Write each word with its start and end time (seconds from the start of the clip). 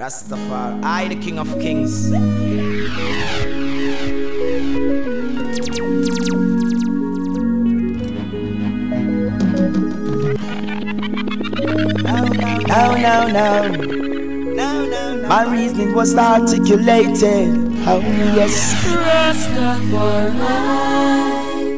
Rastafari, 0.00 0.80
I 0.82 1.08
the 1.08 1.16
King 1.16 1.38
of 1.38 1.60
Kings. 1.60 2.10
No, 2.10 2.18
no, 12.96 13.28
no. 13.28 13.68
No, 14.56 14.86
no, 14.86 15.16
no. 15.16 15.28
My 15.28 15.44
reasoning 15.52 15.92
was 15.94 16.16
articulated. 16.16 17.50
Oh, 17.84 18.00
yes. 18.34 18.72
Rastafari. 18.88 20.32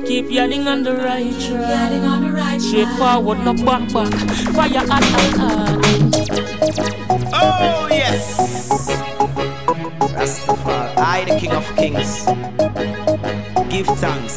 Keep 0.07 0.30
yelling 0.30 0.68
on 0.68 0.84
the 0.84 0.95
right 0.95 1.34
track. 1.41 1.91
on 2.04 2.23
the 2.23 2.30
right 2.30 2.61
Straight 2.61 2.86
forward, 2.96 3.41
no 3.41 3.52
back 3.52 3.93
back. 3.93 4.14
Fire 4.54 4.79
at 4.79 4.91
at 4.93 5.02
Oh, 7.34 7.88
yes. 7.90 8.36
Rastafari, 10.14 10.96
I 10.98 11.25
the 11.25 11.38
King 11.38 11.52
of 11.52 11.76
Kings. 11.76 12.26
Give 13.70 13.86
thanks. 13.98 14.36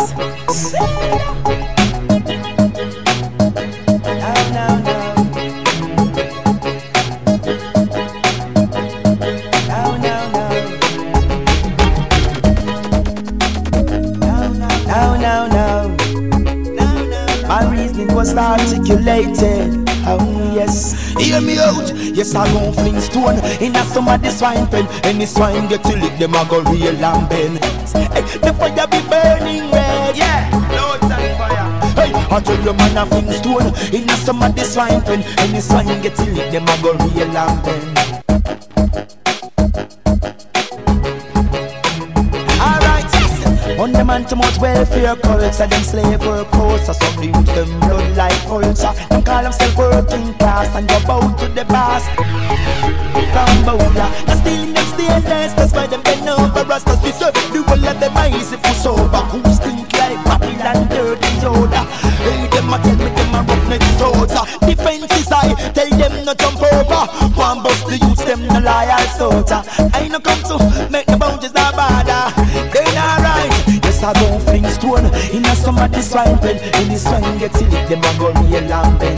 I 22.35 22.51
gon' 22.51 22.73
fling 22.73 22.99
stone 22.99 23.39
in 23.61 23.75
a 23.75 23.83
somebody 23.85 24.29
swine 24.29 24.67
pen. 24.67 24.87
Any 25.03 25.25
swine 25.25 25.67
get 25.67 25.83
to 25.83 25.95
lick 25.95 26.17
them, 26.19 26.35
I 26.35 26.47
go 26.49 26.61
real 26.63 27.03
and 27.03 27.29
bend. 27.29 27.63
Hey, 27.95 28.21
the 28.39 28.53
fire 28.53 28.87
be 28.87 28.99
burning 29.09 29.71
red. 29.71 30.17
Yeah, 30.17 30.49
no 30.75 30.97
time 31.07 31.37
fire. 31.37 31.67
Hey, 31.95 32.11
I 32.13 32.41
tell 32.41 32.61
you 32.63 32.73
man 32.73 32.97
a 32.97 33.05
fling 33.05 33.31
stone 33.31 33.67
in 33.93 34.09
a 34.09 34.15
somebody 34.17 34.63
swine 34.63 35.01
pen. 35.01 35.23
Any 35.39 35.61
swine 35.61 36.01
get 36.01 36.15
to 36.15 36.25
lick 36.25 36.51
them, 36.51 36.65
I 36.67 36.81
go 36.81 36.91
real 36.93 37.37
and 37.37 37.63
bend. 37.63 37.84
On 44.05 44.21
the 44.21 44.21
man 44.21 44.29
to 44.29 44.35
much 44.35 44.59
welfare 44.59 45.15
culture, 45.15 45.65
them 45.65 45.81
slave 45.81 46.21
work 46.21 46.45
course, 46.51 46.85
so 46.85 46.93
use 47.21 47.49
them 47.57 47.79
blood 47.79 48.15
like 48.15 48.37
culture. 48.45 48.93
Them 49.09 49.23
call 49.23 49.41
themselves 49.41 49.75
working 49.75 50.31
class 50.37 50.69
and 50.77 50.87
go 50.87 50.99
bow 51.09 51.25
to 51.41 51.47
the 51.49 51.65
boss. 51.65 52.05
From 53.33 53.65
Bowler, 53.65 53.89
they're 54.29 54.37
stealing 54.37 54.73
them 54.77 54.85
stainless, 54.93 55.53
that's 55.57 55.73
why 55.73 55.87
them 55.87 56.03
bend 56.03 56.29
over 56.29 56.71
us. 56.71 56.83
Cause 56.83 57.01
we 57.01 57.09
serve 57.17 57.33
the 57.33 57.63
whole 57.65 57.81
of 57.81 57.99
them 57.99 58.15
eyes 58.15 58.53
if 58.53 58.61
we 58.61 58.73
sober. 58.77 59.25
Who 59.33 59.41
stink 59.49 59.89
like 59.97 60.21
Babylon, 60.21 60.85
dirty 60.85 61.31
Yoda. 61.41 61.81
Hey, 62.21 62.45
them 62.53 62.69
a 62.69 62.77
tell 62.77 62.97
me 63.01 63.09
them 63.09 63.33
a 63.33 63.41
roughneck 63.41 63.83
soldier. 63.97 64.45
Defense 64.69 65.09
is 65.17 65.29
high, 65.33 65.57
tell 65.73 65.89
them 65.89 66.25
no 66.25 66.33
jump 66.37 66.61
over. 66.61 67.09
One 67.33 67.63
bust 67.65 67.89
the 67.89 67.97
use 67.97 68.21
them 68.21 68.45
no 68.53 68.61
loyal 68.61 69.07
soldier. 69.17 69.65
I 69.97 70.07
no 70.13 70.19
come 70.21 70.45
to 70.45 70.89
make 70.93 71.07
the 71.07 71.17
boundaries 71.17 71.57
a 71.57 71.73
bother. 71.73 72.44
I 74.05 74.13
don't 74.13 74.39
fling 74.39 74.65
stone 74.65 75.05
in 75.33 75.43
a 75.45 75.55
somebody 75.55 75.99
swine 75.99 76.37
pen. 76.37 76.57
In 76.79 76.93
the 76.93 76.95
swine 76.95 77.39
get 77.39 77.51
till 77.53 77.73
it, 77.73 77.89
them 77.89 78.05
a 78.05 78.11
go 78.19 78.29
real 78.37 78.61
and 78.61 78.99
bend. 78.99 79.17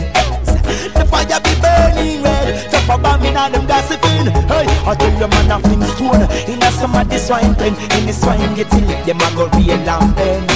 The 0.96 1.04
fire 1.04 1.40
be 1.44 1.52
burning 1.60 2.22
red. 2.22 2.70
Top 2.72 2.96
of 2.96 3.02
bomb 3.02 3.22
in 3.22 3.36
a 3.36 3.50
them 3.50 3.66
gossiping. 3.66 4.32
Hey, 4.48 4.64
I 4.88 4.94
tell 4.96 5.12
you 5.12 5.28
man 5.28 5.52
a 5.52 5.60
fling 5.60 5.84
stone 5.92 6.24
in 6.48 6.62
a 6.62 6.72
somebody 6.72 7.18
swine 7.18 7.54
pen. 7.54 7.74
In 8.00 8.06
the 8.06 8.14
swine 8.14 8.54
get 8.54 8.70
till 8.70 8.88
it, 8.88 9.04
them 9.04 9.20
a 9.20 9.28
go 9.36 9.44
real 9.58 9.76
and 9.76 10.16
bend. 10.16 10.48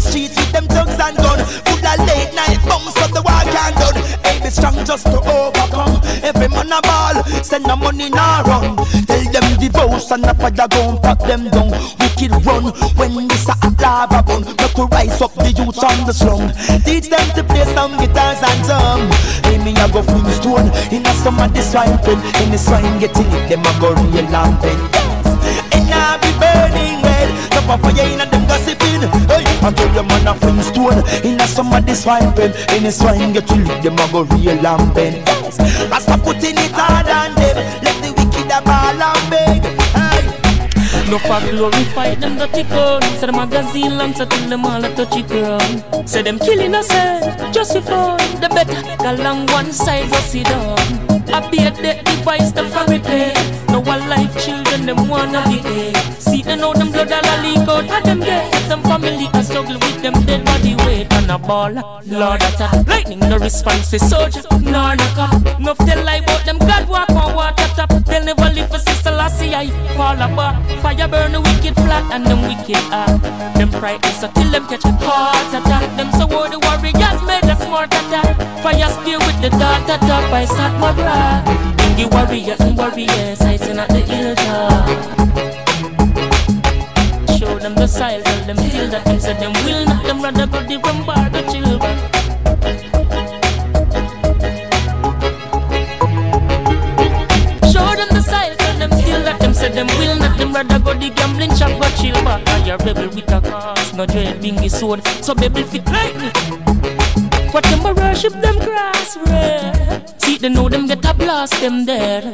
Streets 0.00 0.34
with 0.34 0.50
them 0.50 0.64
thugs 0.66 0.98
and 0.98 1.16
gun 1.18 1.38
Full 1.44 1.86
of 1.86 1.98
late 2.08 2.32
night 2.34 2.58
so 2.64 3.06
the 3.12 3.22
war 3.22 3.44
can't 3.52 3.76
done 3.76 3.96
Hey, 4.24 4.40
be 4.42 4.50
strong 4.50 4.74
just 4.84 5.04
to 5.06 5.18
overcome 5.20 6.00
Every 6.24 6.48
man 6.48 6.72
a 6.72 6.80
ball, 6.82 6.99
send 7.44 7.64
the 7.64 7.76
money 7.76 8.10
now 8.10 8.42
run. 8.44 8.76
Tell 9.06 9.24
them 9.32 9.46
the 9.58 9.70
boss 9.72 10.10
and 10.10 10.24
the 10.24 10.34
fire 10.34 10.68
gon' 10.68 10.98
pack 11.00 11.18
them 11.20 11.48
down. 11.50 11.70
Wicked 12.00 12.32
run 12.44 12.72
when 12.96 13.28
this 13.28 13.48
a 13.48 13.56
lava 13.80 14.22
bun. 14.22 14.44
Make 14.44 14.76
we 14.76 14.84
rise 14.92 15.20
up 15.20 15.34
the 15.34 15.52
youths 15.52 15.82
on 15.82 16.06
the 16.06 16.12
slum. 16.12 16.52
Teach 16.84 17.08
them 17.08 17.26
to 17.34 17.42
play 17.44 17.64
some 17.74 17.96
guitars 17.98 18.42
and 18.42 18.60
drum. 18.64 19.00
Hey, 19.44 19.58
me 19.62 19.72
a 19.76 19.88
go 19.88 20.02
fling 20.02 20.30
stone. 20.36 20.68
In 20.92 21.06
a 21.06 21.12
some 21.22 21.38
of 21.38 21.52
the 21.54 21.62
swine 21.62 21.98
pen. 22.04 22.18
In 22.42 22.50
the 22.50 22.58
swine 22.58 22.98
get 22.98 23.16
it, 23.16 23.48
them 23.48 23.64
a 23.64 23.72
go 23.80 23.94
real 23.94 24.24
and 24.24 24.56
pen. 24.60 24.78
And 25.72 25.90
I 25.90 26.18
be 26.20 26.30
burning 26.38 27.02
red. 27.02 27.28
Top 27.50 27.68
of 27.68 27.80
fire 27.82 28.06
in 28.06 28.20
a 28.20 28.26
them 28.26 28.44
gossiping. 28.46 29.02
Hey, 29.28 29.49
I 29.62 29.70
tell 29.72 29.94
you 29.94 30.02
man 30.02 30.26
a 30.26 30.62
stone 30.62 31.04
In 31.24 31.40
a 31.40 31.46
some 31.46 31.72
of 31.72 31.84
the 31.86 31.94
swine 31.94 32.32
pen. 32.32 32.52
In 32.76 32.84
the 32.84 32.92
swine 32.92 33.32
get 33.32 33.46
to 33.48 33.56
lick 33.56 33.82
them 33.82 33.98
a 33.98 34.08
go 34.12 34.22
real 34.22 34.66
and 34.66 34.94
bend. 34.94 35.28
Rasta 35.90 36.16
putting 36.18 36.56
it 36.56 36.72
hard 36.72 37.08
on 37.08 37.34
them. 37.34 37.56
Let 37.84 37.96
the 38.02 38.10
wicked 38.16 38.50
a 38.50 38.60
ball 38.62 39.02
and 39.02 39.30
beg 39.30 39.80
no 41.10 41.18
for 41.18 41.40
glorify 41.50 42.14
them 42.14 42.38
dirty 42.38 42.62
guns 42.62 43.04
Say 43.18 43.26
the 43.26 43.32
magazine 43.32 44.14
so 44.14 44.24
till 44.24 44.48
them 44.48 44.64
all 44.64 44.84
a 44.84 44.94
touchy 44.94 45.22
ground 45.22 46.08
Say 46.08 46.22
them 46.22 46.38
killing 46.38 46.72
us 46.72 46.88
eh, 46.92 47.50
just 47.50 47.72
for 47.72 47.82
fun. 47.82 48.18
The 48.40 48.48
better 48.48 48.80
go 48.96 49.10
along 49.10 49.48
one 49.48 49.72
side 49.72 50.08
go 50.08 50.18
sit 50.18 50.46
down. 50.46 50.78
I 51.34 51.50
be 51.50 51.58
a 51.58 51.70
dead 51.72 52.04
device 52.04 52.52
the 52.52 52.62
fabricate 52.64 53.36
No 53.68 53.80
one 53.80 54.08
life 54.08 54.32
children 54.44 54.86
them 54.86 55.08
wanna 55.08 55.42
be 55.48 55.92
See 56.20 56.42
they 56.42 56.54
know 56.54 56.72
them 56.74 56.92
blood 56.92 57.10
all 57.10 57.26
a 57.26 57.34
leak 57.42 57.68
out 57.68 57.90
of 57.90 58.04
them 58.04 58.20
dead 58.20 58.68
Some 58.68 58.82
family 58.82 59.26
struggle 59.50 59.74
with 59.74 60.02
them 60.02 60.14
dead 60.26 60.44
body 60.44 60.74
weight 60.86 61.12
And 61.12 61.30
a 61.30 61.38
ball? 61.38 61.72
Lord 62.06 62.40
that's 62.40 62.60
a 62.60 62.68
Lightning 62.88 63.18
no 63.18 63.36
response 63.38 63.90
for 63.90 63.98
soldier. 63.98 64.42
Nor 64.62 64.94
no 64.96 65.06
cop 65.18 65.58
No 65.58 65.74
tell 65.74 66.04
lie 66.04 66.22
about 66.22 66.44
them. 66.46 66.58
God 66.58 66.88
walk 66.88 67.10
on 67.10 67.34
water 67.34 67.68
top. 67.76 67.90
They'll 68.06 68.24
never 68.24 68.48
live 68.54 68.70
for 68.70 68.78
sister 68.78 69.10
Lassie 69.10 69.54
I 69.54 69.68
fall 69.96 70.20
apart. 70.20 70.56
Fire 70.82 71.08
burn 71.08 71.32
the 71.32 71.40
wicked 71.40 71.74
flat 71.74 72.04
and 72.14 72.24
them 72.24 72.42
wicked 72.42 72.82
heart. 72.92 73.22
Them 73.58 73.70
frightened 73.70 74.16
so 74.20 74.28
till 74.34 74.50
them 74.50 74.66
catch 74.66 74.84
a 74.84 74.92
heart 75.04 75.52
attack. 75.58 75.84
Them 75.96 76.10
so 76.18 76.26
war 76.26 76.48
the 76.48 76.58
warriors 76.66 77.20
made 77.26 77.44
a 77.44 77.56
smart 77.64 77.92
attack. 78.00 78.36
Fire 78.62 78.90
spear 78.96 79.18
with 79.18 79.40
the 79.42 79.50
dart 79.50 79.84
attack 79.84 80.32
I 80.32 80.44
sat 80.44 80.72
my 80.80 80.92
bra 80.92 81.70
the 82.00 82.08
warriors 82.08 82.60
and 82.60 82.78
warriors 82.78 83.40
I 83.42 83.56
sing 83.56 83.78
at 83.78 83.88
the 83.88 84.00
hilltop 84.00 85.19
Show 85.19 85.19
them 87.70 87.82
the 87.82 87.86
style, 87.86 88.22
tell 88.22 88.46
them 88.46 88.56
till 88.56 88.88
that 88.90 89.04
them 89.04 89.20
said 89.20 89.38
them 89.38 89.52
will 89.64 89.84
not 89.84 90.04
them 90.04 90.22
rather 90.22 90.46
go 90.46 90.60
the 90.62 90.78
bar 91.06 91.30
go 91.30 91.52
chill 91.52 91.78
back. 91.78 92.16
Still 97.70 99.54
said 99.54 99.72
them 99.72 99.86
will 99.98 100.16
not 100.16 100.38
them 100.38 100.52
rather 100.52 100.78
go 100.78 100.94
the 100.94 101.10
gambling 101.10 101.54
shop 101.54 101.70
go 101.80 101.88
chill 101.96 102.14
back. 102.24 102.46
I 102.48 102.70
a 102.70 102.76
rebel 102.78 103.08
with 103.08 103.32
a 103.32 103.40
cause, 103.40 103.94
no 103.94 104.06
dread 104.06 104.40
bingy 104.40 104.70
sword 104.70 105.04
So 105.22 105.34
baby 105.34 105.62
fit 105.62 105.86
like 105.86 106.16
me. 106.16 106.30
What 107.50 107.64
them 107.64 107.84
a 107.84 107.92
worship 107.92 108.32
them 108.32 108.58
grass 108.58 109.16
red 109.26 110.20
See 110.20 110.38
they 110.38 110.48
know 110.48 110.68
them 110.68 110.86
get 110.86 111.04
a 111.04 111.14
blast 111.14 111.60
them 111.60 111.84
dead 111.84 112.24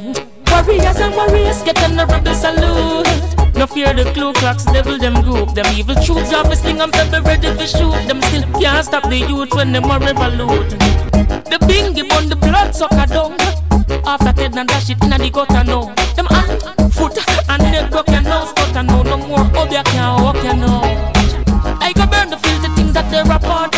Warriors 0.51 1.01
and 1.01 1.15
warriors 1.15 1.63
get 1.63 1.83
on 1.83 1.97
the 1.97 2.07
rebel 2.07 2.35
salute 2.35 3.36
No 3.57 3.67
fear 3.67 3.95
the 3.95 4.05
Ku 4.13 4.35
Klux 4.35 4.65
devil 4.67 4.99
them 4.99 5.15
group 5.23 5.55
Them 5.55 5.65
evil 5.73 5.95
troops 5.95 6.31
are 6.33 6.47
whistling 6.47 6.81
and 6.83 6.93
pepper 6.93 7.23
ready 7.23 7.49
to 7.49 7.67
shoot. 7.67 7.97
Them 8.07 8.21
still 8.29 8.45
can't 8.61 8.85
stop 8.85 9.09
the 9.09 9.17
youth 9.17 9.55
when 9.55 9.73
them 9.73 9.91
a 9.91 9.99
revolute. 9.99 10.77
The 11.49 11.57
bingy 11.65 12.07
bun 12.07 12.29
the 12.29 12.37
blood 12.37 12.75
sucker 12.75 13.07
down 13.07 13.33
After 14.05 14.33
Ted 14.33 14.57
and 14.57 14.69
dash 14.69 14.91
it 14.91 15.03
inna 15.03 15.17
the 15.17 15.31
gutter 15.31 15.65
now 15.65 15.89
Them 16.15 16.27
hand, 16.27 16.61
foot 16.93 17.17
and 17.49 17.63
neck 17.73 17.91
broke 17.91 18.09
you 18.09 18.21
know 18.21 18.45
Stutter 18.45 18.83
now 18.83 19.03
no 19.03 19.17
more. 19.17 19.49
Up 19.57 19.73
you 19.73 19.83
can't 19.89 20.23
walk 20.23 20.37
you 20.45 20.53
know. 20.53 20.85
I 21.81 21.95
go 21.97 22.05
burn 22.07 22.29
the 22.29 22.37
filthy 22.37 22.69
things 22.77 22.93
that 22.93 23.09
they 23.11 23.25
report 23.25 23.73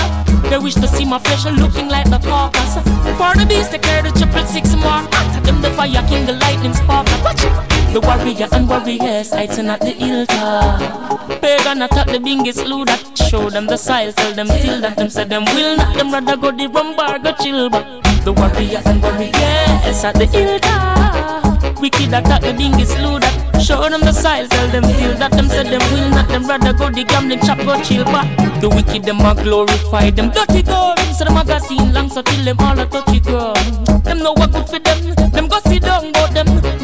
They 0.50 0.58
wish 0.58 0.74
to 0.74 0.88
see 0.88 1.04
my 1.04 1.20
flesh 1.20 1.44
looking 1.44 1.88
like 1.88 2.10
the 2.10 2.18
carcass 2.18 2.82
For 3.14 3.30
the 3.38 3.46
beast 3.48 3.70
they 3.70 3.78
carry 3.78 4.10
the 4.10 4.18
triple 4.18 4.44
six 4.44 4.74
more. 4.74 5.06
After 5.14 5.40
them 5.46 5.62
the 5.62 5.70
fire 5.70 6.02
king 6.08 6.26
the 6.26 6.32
lightning 6.32 6.74
spark. 6.74 7.06
Watch 7.22 7.44
it 7.44 7.77
the 7.92 8.00
warrior 8.00 8.48
and 8.52 8.68
warriors 8.68 9.30
hiding 9.30 9.68
at 9.68 9.80
the 9.80 9.90
hilltop 9.90 10.98
Pagan 11.40 11.82
attack 11.82 12.08
the 12.08 12.18
biggest 12.18 12.60
slew 12.60 12.84
that. 12.84 13.00
Show 13.28 13.50
them 13.50 13.66
the 13.66 13.76
style, 13.76 14.12
tell 14.12 14.32
them 14.32 14.48
till 14.48 14.80
that. 14.80 14.96
Them 14.96 15.10
say 15.10 15.24
them 15.24 15.44
will 15.44 15.76
not, 15.76 15.96
them 15.96 16.10
rather 16.10 16.36
go 16.36 16.50
the 16.50 16.66
rum 16.68 16.96
bar, 16.96 17.18
go 17.18 17.32
chill 17.32 17.68
back. 17.70 17.84
The 18.24 18.32
warrior 18.32 18.80
and 18.84 19.02
warriors 19.02 20.04
at 20.04 20.14
the 20.14 20.26
hilltop 20.26 21.80
Wicked 21.80 22.12
attack 22.12 22.42
the 22.42 22.52
biggest 22.52 22.92
slew 22.92 23.20
that. 23.20 23.62
Show 23.62 23.88
them 23.88 24.00
the 24.00 24.12
style, 24.12 24.48
tell 24.48 24.68
them 24.68 24.82
till 24.82 25.14
that. 25.18 25.30
Them 25.30 25.48
say 25.48 25.62
them 25.62 25.80
will 25.92 26.10
not, 26.10 26.28
them 26.28 26.44
rather 26.46 26.72
go 26.72 26.90
the 26.90 27.04
gambling 27.04 27.40
shop, 27.42 27.58
go 27.58 27.80
chill 27.82 28.04
back. 28.04 28.26
The 28.60 28.68
wicked 28.68 29.04
them 29.04 29.20
a 29.20 29.34
glorify 29.34 30.10
them. 30.10 30.30
Dirty 30.30 30.62
guns 30.62 31.18
So 31.18 31.24
the 31.24 31.30
magazine 31.30 31.92
so 32.10 32.22
till 32.22 32.44
them 32.44 32.58
all 32.58 32.78
a 32.78 32.86
touchy 32.86 33.20
ground. 33.20 33.86
Them 34.02 34.18
know 34.18 34.32
what 34.32 34.50
good 34.50 34.66
for 34.66 34.78
them. 34.78 35.30
Them 35.30 35.46
go 35.46 35.60
sit 35.60 35.82
down, 35.82 36.10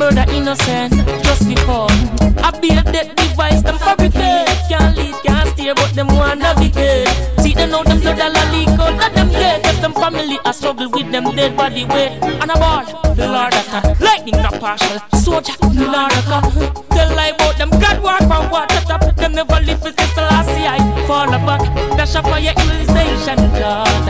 murder 0.05 0.31
innocent 0.33 0.93
just 1.25 1.49
because. 1.49 1.97
I 2.45 2.51
be 2.61 2.69
a 2.77 2.83
dead 2.83 3.17
device, 3.17 3.62
them 3.62 3.79
fabricate. 3.79 4.49
Can't 4.69 4.97
lead, 4.97 5.15
can't 5.25 5.49
steer, 5.51 5.75
but 5.75 5.95
them 5.95 6.09
want 6.09 6.41
navigate. 6.41 7.09
See 7.41 7.55
them 7.55 7.71
know 7.71 7.83
them 7.85 8.01
blood 8.01 8.19
a 8.19 8.29
leak 8.53 8.69
out, 8.69 8.95
let 9.01 9.15
them 9.15 9.31
dead. 9.31 9.65
If 9.65 9.81
them 9.81 9.95
family 9.95 10.39
a 10.45 10.53
struggle 10.53 10.91
with 10.91 11.11
them 11.11 11.25
dead 11.35 11.56
body 11.56 11.85
weight. 11.87 12.12
And 12.23 12.51
a 12.51 12.55
ball, 12.55 12.85
the 13.15 13.27
Lord 13.29 13.55
attack. 13.55 13.99
Lightning 14.01 14.37
not 14.43 14.61
partial, 14.61 15.01
soldier, 15.25 15.56
the 15.61 15.87
Lord 15.89 16.12
attack. 16.21 16.53
Tell 16.91 17.11
lie 17.17 17.33
about 17.35 17.56
them, 17.56 17.71
God 17.71 18.03
walk 18.03 18.21
from 18.29 18.51
water 18.51 18.81
top. 18.85 19.17
Them 19.17 19.33
never 19.33 19.61
live 19.61 19.81
for 19.81 19.91
the 19.91 20.25
last 20.31 20.51
I 20.51 20.79
fall 21.06 21.29
back. 21.49 21.62
Dash 21.97 22.15
up 22.17 22.25
for 22.25 22.39
your 22.39 22.53
civilization, 22.61 23.39
God. 23.56 24.05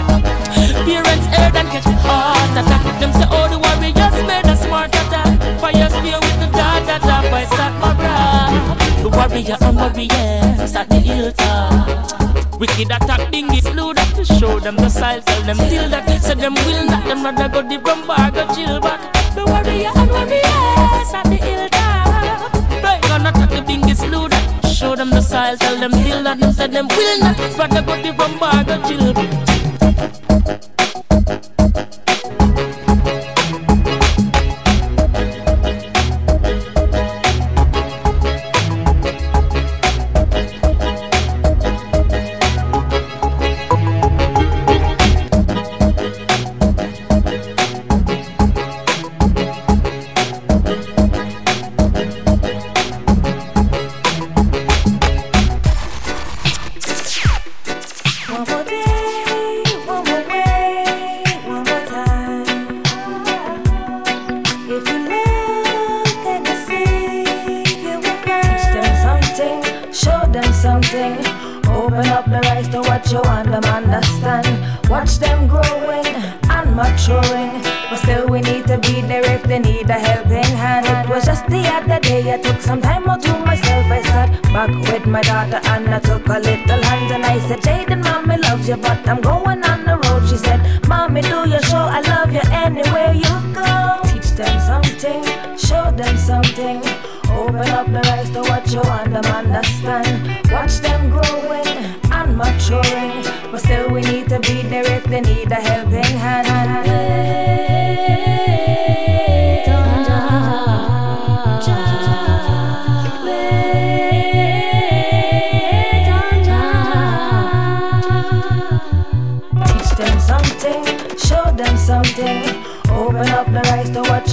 Parents 0.87 1.27
heard 1.27 1.57
and 1.57 1.69
catch 1.69 1.84
warrior 9.95 10.11
and 10.13 10.59
warriors 10.61 10.75
at 10.75 10.89
the 10.89 10.97
hilltop. 10.97 12.61
Wicked 12.61 12.91
attack 12.91 13.31
dingy 13.31 13.61
slew 13.61 13.95
that 13.95 14.15
to 14.17 14.25
show 14.25 14.59
them 14.59 14.77
the 14.77 14.89
style. 14.89 15.21
Tell 15.23 15.43
them 15.43 15.57
till 15.57 15.89
that 15.91 16.09
say 16.23 16.35
them 16.35 16.55
will 16.55 16.87
not. 16.87 17.05
Them 17.07 17.25
rather 17.25 17.49
go 17.49 17.63
the 17.63 17.79
rumbar, 17.79 18.33
go 18.35 18.43
chill 18.55 18.81
back. 18.81 19.01
The 19.35 19.45
warrior 19.45 19.91
and 19.95 20.11
warriors 20.11 21.15
at 21.15 21.25
the 21.25 21.37
hilltop. 21.37 22.53
They 22.83 23.09
gonna 23.09 23.31
attack 23.31 23.51
the 23.51 23.61
dingy 23.61 23.95
slew 23.95 24.29
that. 24.29 24.67
Show 24.67 24.97
them 24.97 25.11
the 25.11 25.21
style. 25.21 25.57
Tell 25.57 25.77
them 25.79 25.93
till 25.93 26.23
that 26.25 26.41
them 26.41 26.53
say 26.53 26.67
them 26.67 26.89
will 26.89 27.19
not. 27.21 27.39
Rather 27.59 27.83
go 27.83 27.95
the 28.03 28.11
rumbar, 28.11 28.67
go 28.67 28.77
chill 28.89 29.15
back. 29.15 29.54
but 88.85 89.09
I'm 89.09 89.21
going 89.21 89.63
on 89.65 89.85
the 89.85 89.97
road. 90.05 90.29
She 90.29 90.37
said, 90.37 90.61
Mommy, 90.87 91.23
do 91.23 91.49
your 91.49 91.63
show. 91.63 91.85
I 91.99 92.01
love 92.13 92.33
you 92.33 92.45
anywhere 92.53 93.13
you 93.13 93.35
go. 93.53 94.01
Teach 94.11 94.31
them 94.41 94.55
something, 94.71 95.23
show 95.57 95.91
them 96.01 96.17
something. 96.17 96.79
Open 97.33 97.69
up 97.79 97.87
their 97.95 98.07
eyes 98.15 98.31
to 98.31 98.41
what 98.43 98.71
you 98.73 98.83
want 98.83 99.11
them 99.11 99.25
understand. 99.25 100.11
Watch 100.53 100.79
them 100.87 101.11
growing 101.11 101.67
and 102.19 102.37
maturing. 102.37 103.25
But 103.51 103.61
still, 103.61 103.91
we 103.91 104.03
need 104.03 104.29
to 104.29 104.39
be 104.41 104.63
there 104.63 104.89
if 104.99 105.05
they 105.05 105.21
need 105.21 105.51
a 105.51 105.61
helping 105.71 106.19
hand. 106.25 106.54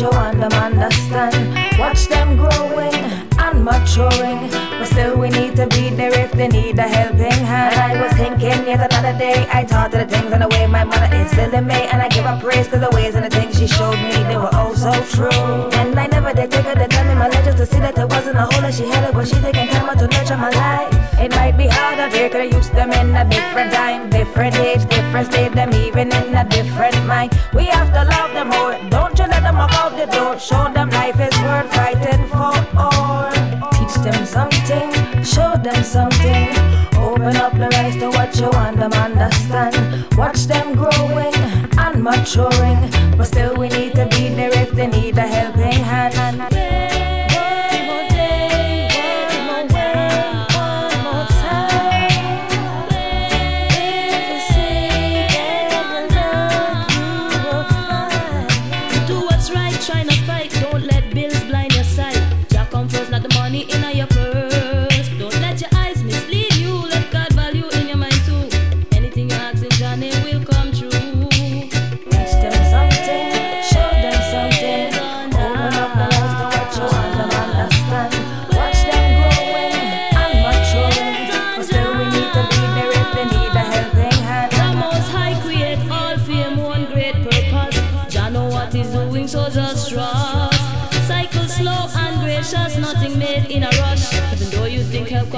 show 0.01 0.13
and 0.17 0.41
them 0.41 0.53
understand. 0.53 1.35
Watch 1.77 2.07
them 2.07 2.35
growing 2.35 2.95
and 3.45 3.63
maturing. 3.63 4.49
But 4.79 4.87
still, 4.87 5.15
we 5.17 5.29
need 5.29 5.55
to 5.57 5.67
be 5.67 5.89
there 5.89 6.13
if 6.25 6.31
they 6.31 6.47
need 6.47 6.79
a 6.79 6.87
helping 6.87 7.39
hand. 7.51 7.75
And 7.75 7.91
I 7.91 8.01
was 8.01 8.13
thinking 8.13 8.59
yet 8.69 8.81
another 8.87 9.15
day. 9.17 9.47
I 9.53 9.63
taught 9.63 9.93
her 9.93 10.03
the 10.03 10.07
things 10.13 10.31
and 10.33 10.41
the 10.41 10.49
way 10.49 10.65
my 10.65 10.83
mother 10.83 11.09
is 11.15 11.29
still 11.29 11.53
in 11.53 11.67
me. 11.67 11.81
And 11.91 12.01
I 12.01 12.09
give 12.09 12.25
her 12.25 12.37
praise 12.41 12.67
to 12.69 12.79
the 12.79 12.89
ways 12.97 13.13
and 13.13 13.23
the 13.25 13.29
things 13.29 13.59
she 13.59 13.67
showed 13.67 13.99
me. 14.05 14.11
They 14.29 14.37
were 14.37 14.53
all 14.59 14.73
so 14.75 14.91
true. 15.15 15.69
And 15.79 15.99
I 15.99 16.07
never 16.07 16.33
did 16.33 16.49
take 16.49 16.65
her 16.65 16.73
to 16.73 16.87
tell 16.87 17.05
me 17.05 17.13
my 17.13 17.29
legends 17.29 17.59
to 17.61 17.65
see 17.67 17.79
that 17.85 17.93
there 17.93 18.07
wasn't 18.07 18.37
a 18.37 18.45
hole 18.49 18.61
that 18.65 18.73
she 18.73 18.85
had 18.87 19.07
it. 19.07 19.13
But 19.13 19.27
she 19.27 19.35
taking 19.35 19.67
time 19.67 19.87
out 19.87 19.99
to 19.99 20.07
nurture 20.07 20.37
my 20.37 20.49
life. 20.49 21.01
It 21.19 21.29
might 21.35 21.55
be 21.55 21.67
harder, 21.67 22.09
they 22.09 22.29
could 22.29 22.51
use 22.51 22.69
them 22.71 22.91
in 22.91 23.15
a 23.15 23.23
different 23.29 23.71
time, 23.71 24.09
different 24.09 24.55
age, 24.55 24.83
different 24.89 25.27
state, 25.31 25.53
them 25.53 25.71
even 25.73 26.07
in 26.11 26.33
a 26.33 26.43
different 26.49 26.97
mind. 27.05 27.37
We 27.53 27.65
have 27.65 27.89
to 27.93 28.03
love 28.15 28.33
them 28.33 28.49
more 28.49 28.73
them 29.41 29.55
about 29.55 29.97
the 29.97 30.05
door, 30.05 30.37
show 30.37 30.71
them 30.71 30.89
life 30.91 31.19
is 31.19 31.35
worth 31.41 31.73
fighting 31.73 32.27
for. 32.27 32.53
Teach 33.73 33.95
them 34.03 34.25
something, 34.25 34.91
show 35.23 35.55
them 35.57 35.83
something. 35.83 36.49
Open 36.97 37.35
up 37.37 37.53
their 37.53 37.73
eyes 37.73 37.95
to 37.97 38.09
what 38.09 38.35
you 38.39 38.49
want 38.49 38.77
them 38.77 38.93
understand. 38.93 40.05
Watch 40.15 40.45
them 40.45 40.75
growing 40.75 41.33
and 41.77 42.03
maturing. 42.03 43.00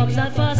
box 0.05 0.17
at 0.17 0.33
five. 0.35 0.52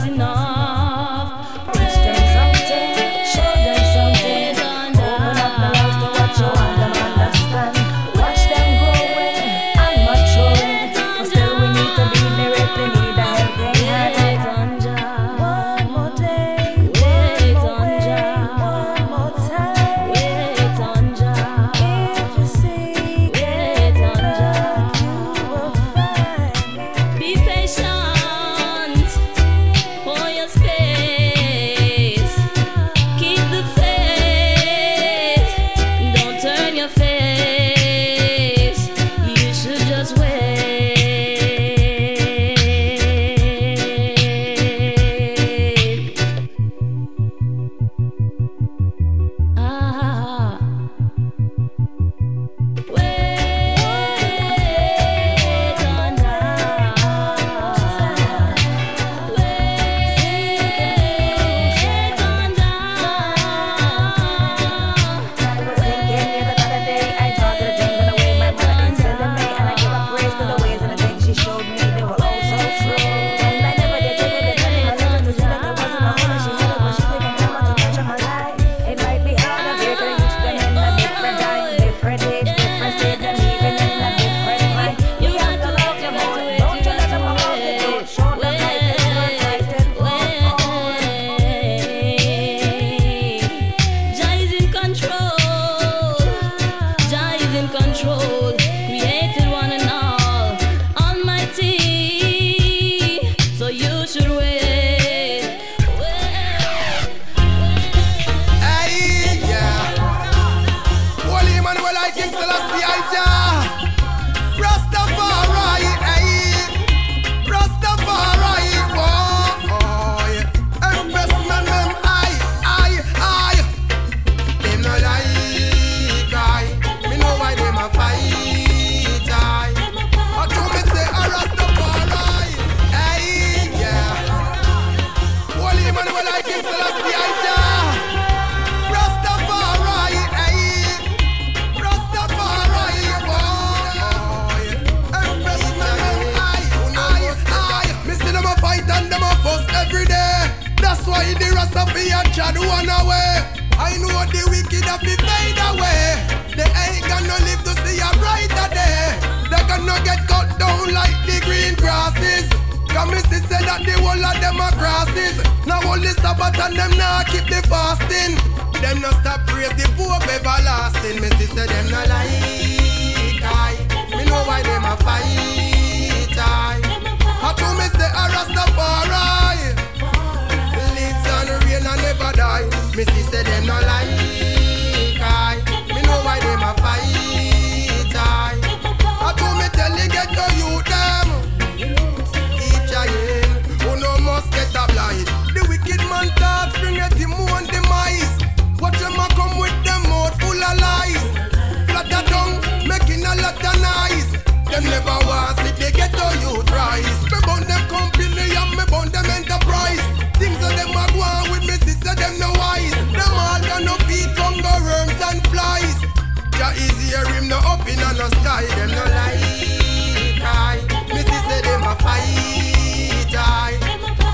Easy, 216.75 217.13
a 217.13 217.25
him 217.33 217.47
no 217.47 217.57
up 217.57 217.87
in 217.87 217.97
no 217.97 218.27
sky, 218.41 218.65
them 218.75 218.89
no 218.89 219.03
like 219.17 220.41
I. 220.41 220.81
Missy 221.07 221.39
say 221.47 221.61
them 221.61 221.83
a 221.83 221.95
fight 222.01 223.33
I. 223.35 223.77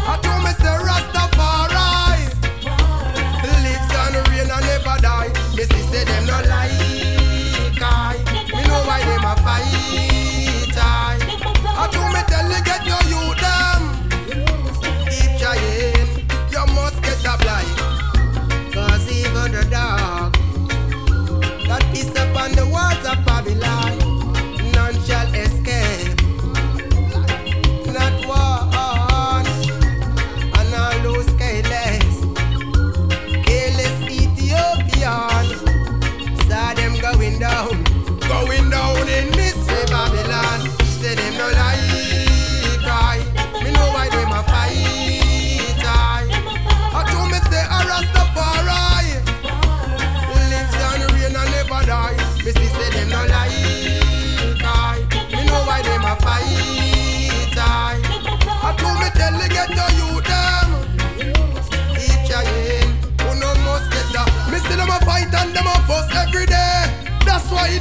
I 0.08 0.17
told 0.24 0.43
me 0.43 0.51
say 0.58 0.75
Rastafari 0.88 1.79
lives 3.63 3.91
and 3.93 4.15
rain 4.29 4.50
and 4.50 4.65
never 4.65 4.98
die. 5.01 5.31
Missy 5.55 5.81
say 5.91 6.03
them 6.05 6.25
no 6.25 6.38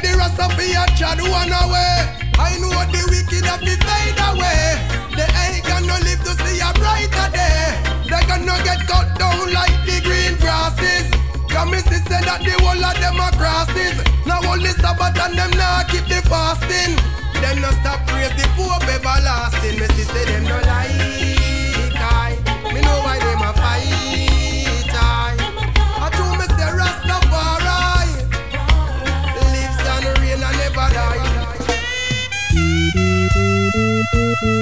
the 0.08 0.18
Rastafari 0.18 0.72
Chad 0.96 1.20
one 1.20 1.52
away. 1.52 2.32
I 2.38 2.56
know 2.60 2.72
the 2.88 3.02
wicked 3.10 3.44
have 3.44 3.60
to 3.60 3.74
fade 3.84 4.20
away. 4.30 4.80
They 5.16 5.28
ain't 5.44 5.64
gonna 5.66 5.98
live 6.04 6.22
to 6.24 6.32
see 6.44 6.60
a 6.60 6.70
brighter 6.74 7.28
day. 7.32 7.76
They 8.08 8.22
gonna 8.26 8.56
get 8.64 8.86
cut 8.86 9.18
down 9.18 9.52
like 9.52 9.76
the 9.84 10.00
green 10.00 10.36
grasses. 10.40 11.10
Come 11.48 11.72
me 11.72 11.78
see 11.78 12.00
say 12.08 12.22
that 12.24 12.40
the 12.40 12.54
whole 12.62 12.84
of 12.84 12.96
them 13.00 13.20
are 13.20 13.34
grasses. 13.36 13.96
Now 14.24 14.40
only 14.48 14.70
Sabbath 14.80 15.18
and 15.18 15.36
them 15.36 15.50
not 15.58 15.88
keep 15.88 16.06
the 16.06 16.22
fasting. 16.28 16.96
Them 17.42 17.60
no 17.60 17.70
stop 17.82 18.06
praise 18.06 18.32
the 18.36 18.46
poor 18.56 18.78
everlasting. 18.88 19.78
Me 19.78 19.86
see 19.94 20.04
say 20.04 20.24
them 20.24 20.44
not. 20.44 20.67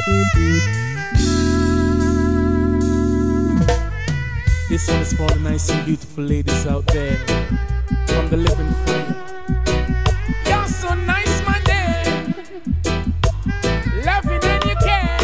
This 0.06 0.22
one 4.88 5.00
is 5.00 5.12
for 5.14 5.26
the 5.26 5.40
nice 5.42 5.68
and 5.68 5.84
beautiful 5.84 6.22
ladies 6.22 6.64
out 6.68 6.86
there 6.86 7.16
from 8.06 8.28
the 8.30 8.36
living 8.36 8.72
fire. 8.86 9.16
You're 10.46 10.68
so 10.68 10.94
nice, 10.94 11.42
my 11.44 11.58
dear. 11.64 12.34
Loving 14.04 14.44
and 14.44 14.64
you 14.64 14.76
care. 14.76 15.18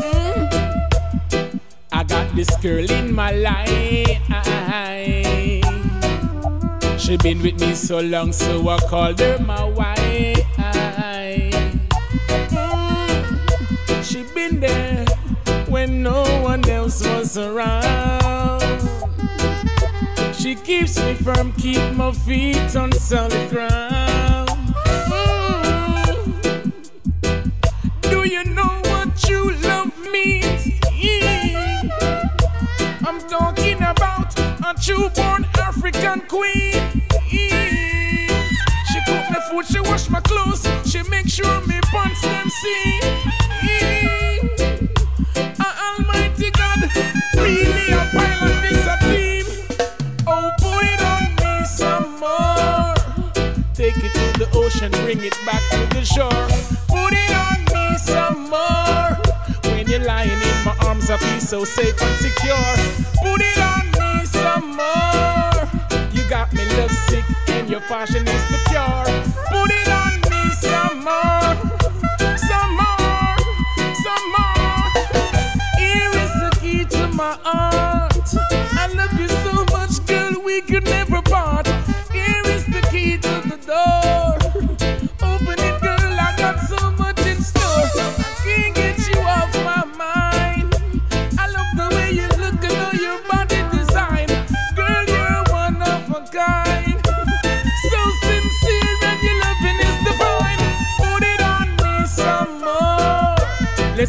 Mm. 0.00 1.60
I 1.92 2.04
got 2.04 2.34
this 2.34 2.56
girl 2.62 2.90
in 2.90 3.14
my 3.14 3.32
life. 3.32 4.08
She 6.98 7.18
been 7.18 7.42
with 7.42 7.60
me 7.60 7.74
so 7.74 8.00
long, 8.00 8.32
so 8.32 8.66
I 8.66 8.78
called 8.88 9.20
her 9.20 9.38
my 9.40 9.64
wife. 9.64 10.53
comes 17.34 17.48
around. 17.48 18.62
She 20.34 20.54
keeps 20.54 20.98
me 20.98 21.14
firm, 21.14 21.52
keep 21.54 21.92
my 21.94 22.12
feet 22.12 22.76
on 22.76 22.92
solid 22.92 23.50
ground. 23.50 24.48
Mm. 25.10 26.72
Do 28.02 28.24
you 28.24 28.44
know 28.44 28.80
what 28.84 29.16
true 29.16 29.52
love 29.62 29.92
means? 30.12 30.66
Mm. 31.02 31.90
I'm 33.06 33.20
talking 33.28 33.76
about 33.82 34.38
a 34.38 34.74
true 34.80 35.08
born 35.10 35.46
African 35.58 36.20
queen. 36.22 37.02
Mm. 37.30 38.28
She 38.92 39.00
cook 39.06 39.30
my 39.30 39.40
food, 39.50 39.66
she 39.66 39.80
wash 39.80 40.08
my 40.10 40.20
clothes, 40.20 40.66
she 40.86 41.02
make 41.08 41.28
sure 41.28 41.60
me 41.66 41.80
pants 41.90 42.22
them 42.22 42.48
see. 42.48 43.23
it 55.38 55.46
back 55.46 55.62
to 55.70 55.94
the 55.94 56.04
shore. 56.04 56.48
Put 56.88 57.12
it 57.12 57.30
on 57.30 57.64
me 57.72 57.96
some 57.98 58.50
more. 58.50 59.16
When 59.72 59.88
you're 59.88 60.04
lying 60.04 60.30
in 60.30 60.64
my 60.64 60.76
arms, 60.86 61.10
I 61.10 61.16
feel 61.16 61.40
so 61.40 61.64
safe 61.64 62.00
and 62.00 62.20
secure. 62.20 62.74
Put 63.22 63.40
it 63.40 63.58
on 63.58 63.84
me 63.98 64.26
some 64.26 64.76
more. 64.76 65.68
You 66.12 66.28
got 66.28 66.52
me 66.52 66.64
love 66.76 66.90
sick 66.90 67.24
and 67.48 67.68
your 67.68 67.80
passion 67.80 68.26
is 68.26 68.63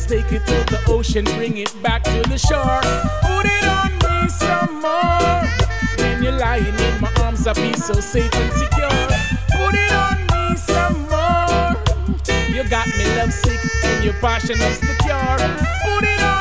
Take 0.08 0.32
it 0.32 0.46
to 0.46 0.64
the 0.72 0.80
ocean, 0.88 1.26
bring 1.26 1.58
it 1.58 1.74
back 1.82 2.04
to 2.04 2.22
the 2.30 2.38
shore. 2.38 2.80
Put 3.24 3.48
it 3.48 3.66
on 3.66 3.92
me 4.06 4.30
some 4.30 4.80
more. 4.80 5.42
When 5.98 6.22
you're 6.22 6.38
lying 6.40 6.68
in 6.68 7.02
my 7.02 7.12
arms, 7.22 7.48
I'll 7.48 7.56
be 7.56 7.74
so 7.74 7.96
safe 7.96 8.34
and 8.36 8.54
secure. 8.54 9.08
Put 9.58 9.74
it 9.74 9.92
on 9.92 10.18
me 10.28 10.56
some 10.58 11.02
more. 11.10 11.76
You 12.54 12.70
got 12.70 12.88
me 12.98 13.06
lovesick, 13.18 13.60
and 13.84 14.04
your 14.04 14.14
passion 14.22 14.62
is 14.62 14.80
the 14.80 14.96
cure. 15.02 15.38
Put 15.84 16.04
it 16.04 16.22
on. 16.22 16.35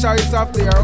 Choice 0.00 0.32
of 0.32 0.52
their 0.52 0.77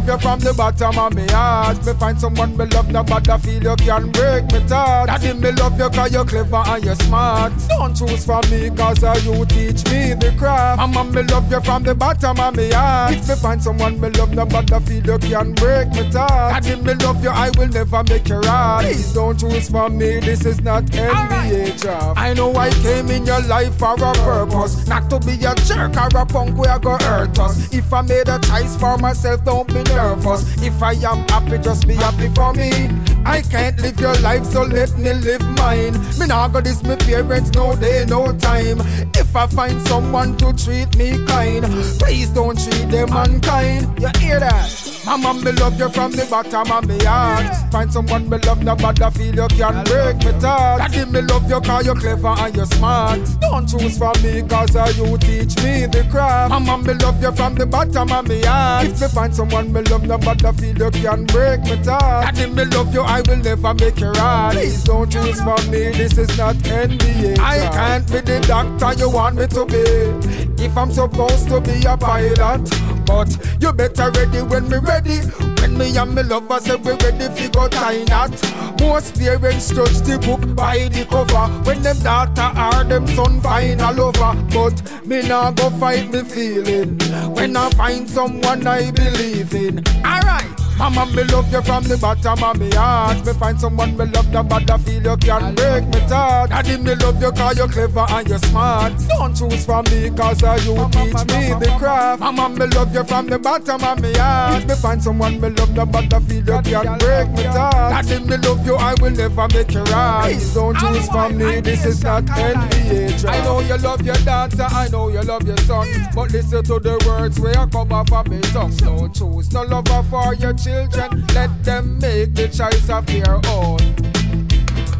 love 0.00 0.08
you 0.08 0.28
from 0.28 0.40
the 0.40 0.54
bottom 0.54 0.98
of 0.98 1.14
my 1.14 1.32
heart. 1.32 1.84
Me 1.84 1.92
find 1.94 2.20
someone 2.20 2.56
me 2.56 2.64
love, 2.66 2.90
no 2.90 3.02
matter 3.04 3.38
feel 3.38 3.62
you 3.62 3.76
can 3.76 4.10
break 4.10 4.44
me 4.52 4.60
thought. 4.60 5.06
Daddy, 5.06 5.32
me 5.34 5.52
love 5.52 5.78
you 5.78 5.90
cause 5.90 6.12
you're 6.12 6.24
clever 6.24 6.62
and 6.66 6.84
you're 6.84 6.94
smart. 6.94 7.52
Don't 7.68 7.96
choose 7.96 8.24
for 8.24 8.40
me 8.50 8.70
cause 8.70 9.02
uh, 9.02 9.18
you 9.24 9.44
teach 9.46 9.84
me 9.86 10.14
the 10.14 10.34
craft. 10.38 10.78
Mama, 10.78 11.04
me 11.04 11.22
love 11.22 11.50
you 11.50 11.60
from 11.60 11.82
the 11.82 11.94
bottom 11.94 12.38
of 12.40 12.56
my 12.56 12.68
heart. 12.68 13.14
If 13.14 13.28
me 13.28 13.34
find 13.36 13.62
someone 13.62 14.00
me 14.00 14.10
love, 14.10 14.32
no 14.32 14.46
matter 14.46 14.80
feel 14.80 15.04
you 15.04 15.18
can 15.18 15.52
break 15.54 15.88
me 15.90 16.10
thought. 16.10 16.62
Daddy, 16.62 16.80
me 16.82 16.94
love 16.94 17.22
you, 17.22 17.30
I 17.30 17.50
will 17.56 17.68
never 17.68 18.02
make 18.04 18.28
you 18.28 18.40
right. 18.40 18.82
Please 18.84 19.12
don't 19.12 19.38
choose 19.38 19.68
for 19.68 19.90
me, 19.90 20.20
this 20.20 20.46
is 20.46 20.60
not 20.60 20.84
NBA 20.84 21.80
draft. 21.80 22.18
I 22.18 22.34
know 22.34 22.54
I 22.54 22.70
came 22.82 23.10
in 23.10 23.26
your 23.26 23.40
life 23.42 23.76
for 23.76 23.94
a 23.94 24.12
purpose, 24.14 24.86
not 24.86 25.10
to 25.10 25.20
be 25.20 25.34
a 25.44 25.54
jerk 25.66 25.96
or 25.96 26.18
a 26.18 26.26
punk 26.26 26.56
where 26.56 26.78
go 26.78 26.96
hurt 26.98 27.38
us. 27.38 27.72
If 27.72 27.92
I 27.92 28.02
made 28.02 28.28
a 28.28 28.38
choice 28.40 28.76
for 28.76 28.96
myself, 28.98 29.44
don't 29.44 29.66
be 29.68 29.82
nervous. 29.94 30.62
If 30.62 30.82
I 30.82 30.92
am 30.92 31.26
happy, 31.28 31.58
just 31.58 31.86
be 31.86 31.94
happy 31.94 32.28
for 32.30 32.52
me. 32.52 33.19
I 33.24 33.42
can't 33.42 33.80
live 33.80 34.00
your 34.00 34.14
life, 34.16 34.44
so 34.44 34.62
let 34.62 34.96
me 34.98 35.12
live 35.12 35.42
mine. 35.56 35.94
Me 36.18 36.26
nah 36.26 36.48
go 36.48 36.60
this 36.60 36.82
me 36.82 36.96
parents, 36.96 37.50
no 37.52 37.76
day, 37.76 38.04
no 38.08 38.36
time. 38.38 38.80
If 39.14 39.36
I 39.36 39.46
find 39.46 39.80
someone 39.86 40.36
to 40.38 40.52
treat 40.52 40.96
me 40.96 41.24
kind, 41.26 41.64
please 41.98 42.30
don't 42.30 42.58
treat 42.58 42.90
them 42.90 43.10
unkind. 43.12 44.00
You 44.00 44.10
hear 44.18 44.40
that? 44.40 44.90
Mama, 45.06 45.34
me 45.34 45.52
love 45.52 45.78
you 45.78 45.88
from 45.88 46.12
the 46.12 46.24
bottom 46.26 46.70
of 46.70 46.86
my 46.86 47.04
heart. 47.04 47.72
Find 47.72 47.92
someone 47.92 48.28
me 48.28 48.38
love, 48.38 48.62
no 48.62 48.76
matter 48.76 49.10
feel 49.10 49.34
you 49.34 49.48
can 49.48 49.84
break 49.84 50.16
me 50.18 50.38
thought. 50.40 50.78
Daddy, 50.78 51.10
me 51.10 51.22
love 51.22 51.48
you 51.48 51.60
cause 51.60 51.86
you're 51.86 51.94
clever 51.94 52.28
and 52.28 52.54
you're 52.54 52.66
smart. 52.66 53.20
Don't 53.40 53.66
choose 53.68 53.98
for 53.98 54.12
me 54.22 54.42
cause 54.42 54.76
uh, 54.76 54.92
you 54.96 55.16
teach 55.18 55.56
me 55.62 55.86
the 55.86 56.06
craft. 56.10 56.50
Mama, 56.50 56.78
me 56.78 56.94
love 56.94 57.20
you 57.22 57.32
from 57.32 57.54
the 57.54 57.66
bottom 57.66 58.12
of 58.12 58.28
my 58.28 58.40
heart. 58.44 58.86
If 58.86 59.00
me 59.00 59.08
find 59.08 59.34
someone 59.34 59.72
me 59.72 59.82
love, 59.82 60.04
no 60.06 60.18
matter 60.18 60.52
feel 60.52 60.76
you 60.76 60.90
can 60.90 61.24
break 61.26 61.60
me 61.62 61.76
thought. 61.76 62.34
Daddy, 62.34 62.52
me 62.52 62.64
love 62.66 62.92
you, 62.92 63.00
I 63.10 63.22
will 63.26 63.38
never 63.38 63.74
make 63.74 63.98
you 63.98 64.10
right. 64.12 64.52
Please 64.52 64.84
don't 64.84 65.10
choose 65.10 65.40
for 65.40 65.60
me, 65.68 65.90
this 65.90 66.16
is 66.16 66.38
not 66.38 66.54
NBA. 66.56 67.40
I 67.40 67.58
can't 67.72 68.06
be 68.06 68.20
the 68.20 68.38
doctor 68.46 68.98
you 69.00 69.10
want 69.10 69.34
me 69.34 69.48
to 69.48 69.66
be. 69.66 70.64
If 70.64 70.76
I'm 70.78 70.92
supposed 70.92 71.48
to 71.48 71.60
be 71.60 71.84
a 71.86 71.96
pilot, 71.96 72.62
but 73.06 73.36
you 73.60 73.72
better 73.72 74.12
ready 74.12 74.42
when 74.42 74.68
me 74.68 74.78
ready. 74.78 75.18
When 75.60 75.76
me 75.76 75.96
and 75.96 76.14
me 76.14 76.22
lover 76.22 76.60
say 76.60 76.76
we 76.76 76.92
ready 76.92 77.28
fi 77.34 77.48
go 77.48 77.66
tie 77.68 78.04
knot. 78.04 78.30
Most 78.78 79.18
parents 79.18 79.70
judge 79.70 80.00
the 80.02 80.16
book 80.24 80.54
by 80.54 80.88
the 80.88 81.04
cover. 81.10 81.52
When 81.64 81.82
them 81.82 81.98
daughter 81.98 82.50
or 82.56 82.84
them 82.84 83.08
son 83.08 83.40
find 83.40 83.80
all 83.82 84.00
over, 84.00 84.34
but 84.54 85.04
me 85.04 85.26
nah 85.26 85.50
go 85.50 85.68
fight 85.70 86.12
me 86.12 86.22
feeling. 86.22 86.96
When 87.34 87.56
I 87.56 87.70
find 87.70 88.08
someone 88.08 88.64
I 88.68 88.92
believe 88.92 89.52
in, 89.52 89.84
alright. 90.06 90.69
Mama, 90.80 91.04
me 91.14 91.24
love 91.24 91.52
you 91.52 91.60
from 91.60 91.84
the 91.84 91.98
bottom 91.98 92.42
of 92.42 92.58
my 92.58 92.74
heart. 92.74 93.26
Me 93.26 93.34
find 93.34 93.60
someone 93.60 93.94
me 93.98 94.06
love 94.06 94.32
the 94.32 94.42
bad 94.42 94.70
I 94.70 94.78
feel 94.78 95.02
you 95.02 95.16
can't 95.18 95.54
break 95.54 95.84
me 95.84 96.00
thought. 96.08 96.48
Daddy, 96.48 96.78
me 96.78 96.94
love 96.94 97.20
you 97.20 97.30
cause 97.32 97.58
you're 97.58 97.68
clever 97.68 98.06
and 98.08 98.26
you're 98.26 98.38
smart. 98.38 98.94
Don't 99.10 99.36
choose 99.36 99.66
for 99.66 99.82
me 99.84 100.08
cause 100.08 100.42
uh, 100.42 100.58
you 100.64 100.72
teach 100.88 101.20
me 101.28 101.52
the 101.60 101.76
craft. 101.78 102.20
Mama, 102.20 102.48
me 102.48 102.64
love 102.68 102.94
you 102.94 103.04
from 103.04 103.26
the 103.26 103.38
bottom 103.38 103.84
of 103.84 104.00
my 104.00 104.12
heart. 104.16 104.66
Me 104.66 104.74
find 104.74 105.02
someone 105.02 105.38
me 105.38 105.50
love 105.50 105.74
the 105.74 105.84
bad 105.84 106.14
I 106.14 106.20
feel 106.20 106.38
you 106.48 106.62
can 106.62 106.98
break 106.98 107.28
me 107.28 107.42
thought. 107.52 107.90
Daddy, 107.90 108.24
me 108.24 108.38
love 108.38 108.64
you, 108.64 108.76
I 108.76 108.94
will 109.02 109.10
never 109.10 109.48
make 109.52 109.74
you 109.74 109.82
right. 109.82 110.32
Please 110.32 110.54
don't 110.54 110.74
choose 110.78 111.08
for 111.08 111.28
me, 111.28 111.60
this 111.60 111.84
is 111.84 112.02
not 112.02 112.24
NBA. 112.24 113.28
I 113.28 113.44
know 113.44 113.60
you 113.60 113.76
love 113.76 114.00
your 114.00 114.16
daughter, 114.24 114.66
I 114.66 114.88
know 114.88 115.08
you 115.08 115.20
love 115.20 115.46
your 115.46 115.58
son. 115.58 115.86
But 116.14 116.32
listen 116.32 116.64
to 116.64 116.80
the 116.80 116.96
words 117.06 117.38
where 117.38 117.58
I 117.58 117.66
come 117.66 117.92
off 117.92 118.10
of 118.10 118.28
my 118.28 118.40
tongue. 118.40 118.74
Don't 118.76 119.14
choose 119.14 119.52
no 119.52 119.62
lover 119.64 120.02
for 120.08 120.34
your 120.36 120.54
children. 120.70 121.26
Let 121.34 121.64
them 121.64 121.98
make 121.98 122.34
the 122.34 122.48
choice 122.48 122.88
of 122.90 123.06
their 123.06 123.40
own. 123.50 123.78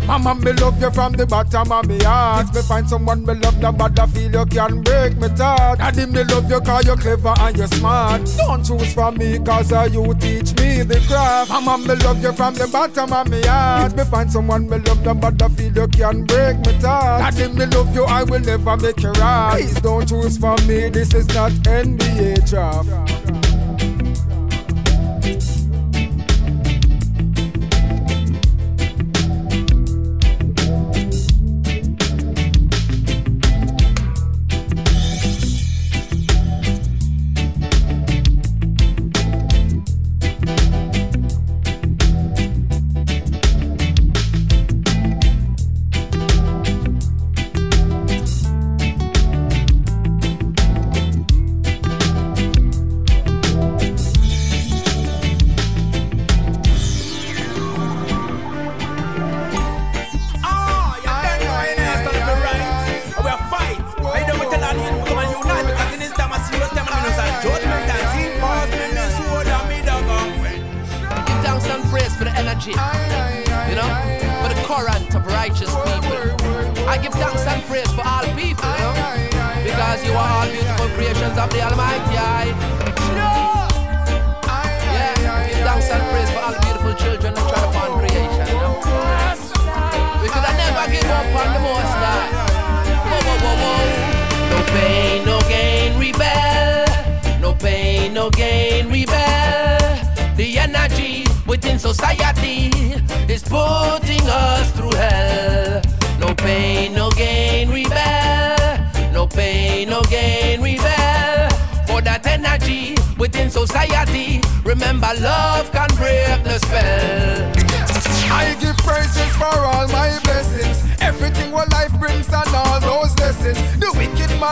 Mama, 0.07 0.35
me 0.35 0.53
love 0.55 0.81
you 0.83 0.91
from 0.91 1.13
the 1.13 1.25
bottom 1.25 1.71
of 1.71 1.87
my 1.87 2.03
heart. 2.03 2.53
Me 2.53 2.63
find 2.63 2.89
someone 2.89 3.25
me 3.25 3.35
love, 3.35 3.59
no 3.59 3.71
matter 3.71 4.07
feel 4.09 4.33
you 4.33 4.45
can 4.47 4.83
break 4.83 5.17
me 5.19 5.29
thought. 5.29 5.79
Daddy, 5.79 6.07
me 6.07 6.25
love 6.25 6.51
you 6.51 6.61
cause 6.61 6.85
you're 6.85 6.97
clever 6.97 7.33
and 7.39 7.57
you're 7.57 7.69
smart. 7.69 8.23
Don't 8.37 8.65
choose 8.65 8.93
for 8.93 9.13
me 9.13 9.39
cause 9.39 9.73
uh, 9.73 9.89
you 9.93 10.03
teach 10.15 10.51
me 10.59 10.83
the 10.83 11.01
craft. 11.07 11.51
Mama, 11.51 11.79
me 11.79 11.95
love 12.03 12.21
you 12.21 12.33
from 12.33 12.55
the 12.55 12.67
bottom 12.67 13.13
of 13.13 13.31
my 13.31 13.41
heart. 13.47 13.95
Me 13.97 14.03
find 14.05 14.33
someone 14.33 14.69
me 14.69 14.79
love, 14.79 15.05
no 15.05 15.15
matter 15.15 15.49
feel 15.51 15.73
you 15.73 15.87
can 15.87 16.25
break 16.25 16.57
me 16.59 16.73
thought. 16.81 17.19
Daddy, 17.21 17.47
me 17.55 17.67
love 17.67 17.95
you, 17.95 18.05
I 18.05 18.25
will 18.25 18.41
never 18.41 18.77
make 18.79 19.01
you 19.01 19.13
right. 19.13 19.59
Please 19.59 19.81
don't 19.81 20.09
choose 20.09 20.39
for 20.39 20.57
me, 20.67 20.89
this 20.89 21.15
is 21.15 21.29
not 21.29 21.53
NBA 21.53 22.51
draft. 22.51 23.50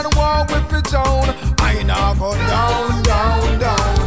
Man 0.02 0.10
want 0.16 0.50
with 0.50 0.70
his 0.70 0.94
own. 0.94 1.28
I 1.58 1.82
now 1.82 2.14
go 2.14 2.32
down, 2.34 3.02
down, 3.02 3.58
down. 3.58 3.98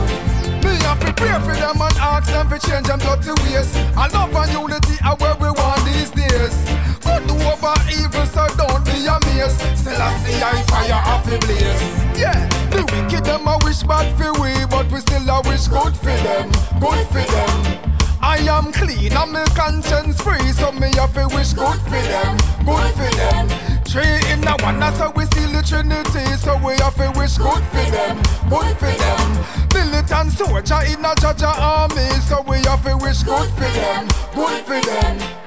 Me 0.64 0.72
have 0.86 1.00
to 1.00 1.14
pray 1.14 1.38
for 1.40 1.56
them 1.56 1.82
and 1.82 1.98
ask 1.98 2.32
them 2.32 2.50
to 2.50 2.60
change 2.60 2.88
them 2.88 3.00
dirty 3.00 3.32
ways. 3.44 3.70
I 3.96 4.08
love 4.08 4.34
and 4.36 4.52
unity 4.52 4.98
are 5.04 5.16
where 5.18 5.36
we 5.36 5.50
want 5.52 5.84
these 5.86 6.12
days. 6.12 6.56
Good 7.04 7.30
over 7.32 7.76
evil, 7.92 8.26
so 8.26 8.48
don't 8.56 8.84
be 8.86 9.06
amazed. 9.08 9.60
Still 9.78 10.02
I 10.02 10.16
see 10.24 10.42
I 10.42 10.62
fire 10.72 11.02
off 11.12 11.26
the 11.26 11.38
blaze. 11.46 11.82
Yeah, 12.20 12.40
the 12.70 12.82
wicked 12.92 13.26
them 13.26 13.48
I 13.48 13.58
wish 13.64 13.84
bad 13.84 14.08
for 14.18 14.32
we, 14.42 14.66
but 14.70 14.90
we 14.92 15.00
still 15.00 15.30
I 15.30 15.42
wish 15.42 15.68
good 15.68 15.96
for 15.96 16.18
them, 16.26 16.52
good 16.80 17.08
for 17.08 17.26
them. 17.32 17.91
I 18.32 18.38
am 18.48 18.72
clean 18.72 19.12
and 19.12 19.32
my 19.34 19.44
conscience 19.60 20.22
free, 20.22 20.40
so 20.54 20.72
me 20.72 20.90
have 20.96 21.14
to 21.16 21.28
wish 21.36 21.52
good 21.52 21.82
for 21.82 22.02
them, 22.12 22.38
good 22.64 22.92
for 22.96 23.12
them. 23.18 23.50
Three 23.84 24.32
in 24.32 24.40
the 24.40 24.56
one, 24.64 24.80
that's 24.80 25.00
how 25.00 25.12
we 25.12 25.26
see 25.26 25.52
the 25.52 25.62
Trinity, 25.62 26.24
so 26.38 26.56
we 26.66 26.80
have 26.80 26.96
to 26.96 27.12
wish 27.20 27.38
good 27.38 27.62
for 27.76 27.92
them, 27.92 28.16
good 28.50 28.78
for 28.78 28.94
them. 29.04 29.28
Militant 29.74 30.32
soldier 30.32 30.80
in 30.88 31.04
a 31.04 31.14
judge 31.16 31.44
army, 31.44 32.08
so 32.24 32.42
we 32.48 32.56
have 32.64 32.82
to 32.86 32.96
wish 33.04 33.22
good 33.24 33.50
for 33.50 33.70
them, 33.76 34.08
good 34.34 34.64
for 34.64 34.80
them. 34.80 35.41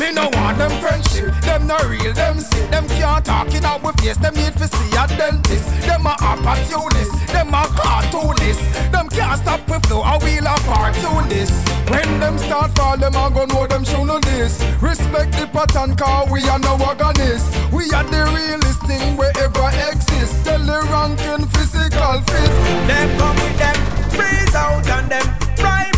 Me 0.00 0.12
no 0.12 0.28
want 0.32 0.58
them 0.58 0.70
friendship, 0.80 1.32
them 1.42 1.66
no 1.66 1.76
real, 1.88 2.12
them 2.12 2.38
sick, 2.40 2.68
them 2.70 2.86
can't 2.88 3.24
talk 3.24 3.52
in 3.54 3.64
our 3.64 3.92
face, 3.94 4.16
them 4.16 4.34
need 4.34 4.52
to 4.54 4.66
see 4.66 4.96
a 4.96 5.06
dentist. 5.16 5.66
Them 5.86 6.06
a 6.06 6.16
opportunist, 6.20 7.12
them 7.28 7.54
a 7.54 7.62
cartoonist, 7.78 8.60
them 8.90 9.08
can't 9.08 9.40
stop 9.40 9.68
with 9.68 9.86
flow, 9.86 10.02
a 10.02 10.18
wheel 10.18 10.46
of 10.48 10.60
cartoonist. 10.66 11.54
When 11.88 12.20
them 12.20 12.38
start 12.38 12.76
fall, 12.76 12.96
them 12.96 13.14
a 13.14 13.30
go 13.30 13.44
know 13.46 13.66
them 13.66 13.84
show 13.84 14.04
no 14.04 14.18
this. 14.18 14.62
Respect 14.80 15.32
the 15.32 15.46
pattern, 15.46 15.94
cause 15.96 16.30
we 16.30 16.42
are 16.48 16.58
no 16.58 16.74
organist. 16.74 17.46
We 17.72 17.84
are 17.92 18.04
the 18.04 18.24
realest 18.34 18.80
thing 18.86 19.16
wherever 19.16 19.68
exists. 19.90 20.42
Tell 20.44 20.58
the 20.58 20.80
ranking 20.90 21.46
physical 21.54 22.20
fit. 22.28 22.50
Them 22.88 23.18
come 23.18 23.36
with 23.36 23.58
them 23.58 23.94
freeze 24.10 24.54
out 24.54 24.86
and 24.88 25.10
them 25.10 25.26
brain. 25.56 25.94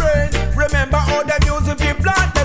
Remember 0.56 0.96
how 0.96 1.22
them 1.22 1.40
if 1.42 1.84
you 1.84 1.94
plant 1.94 2.35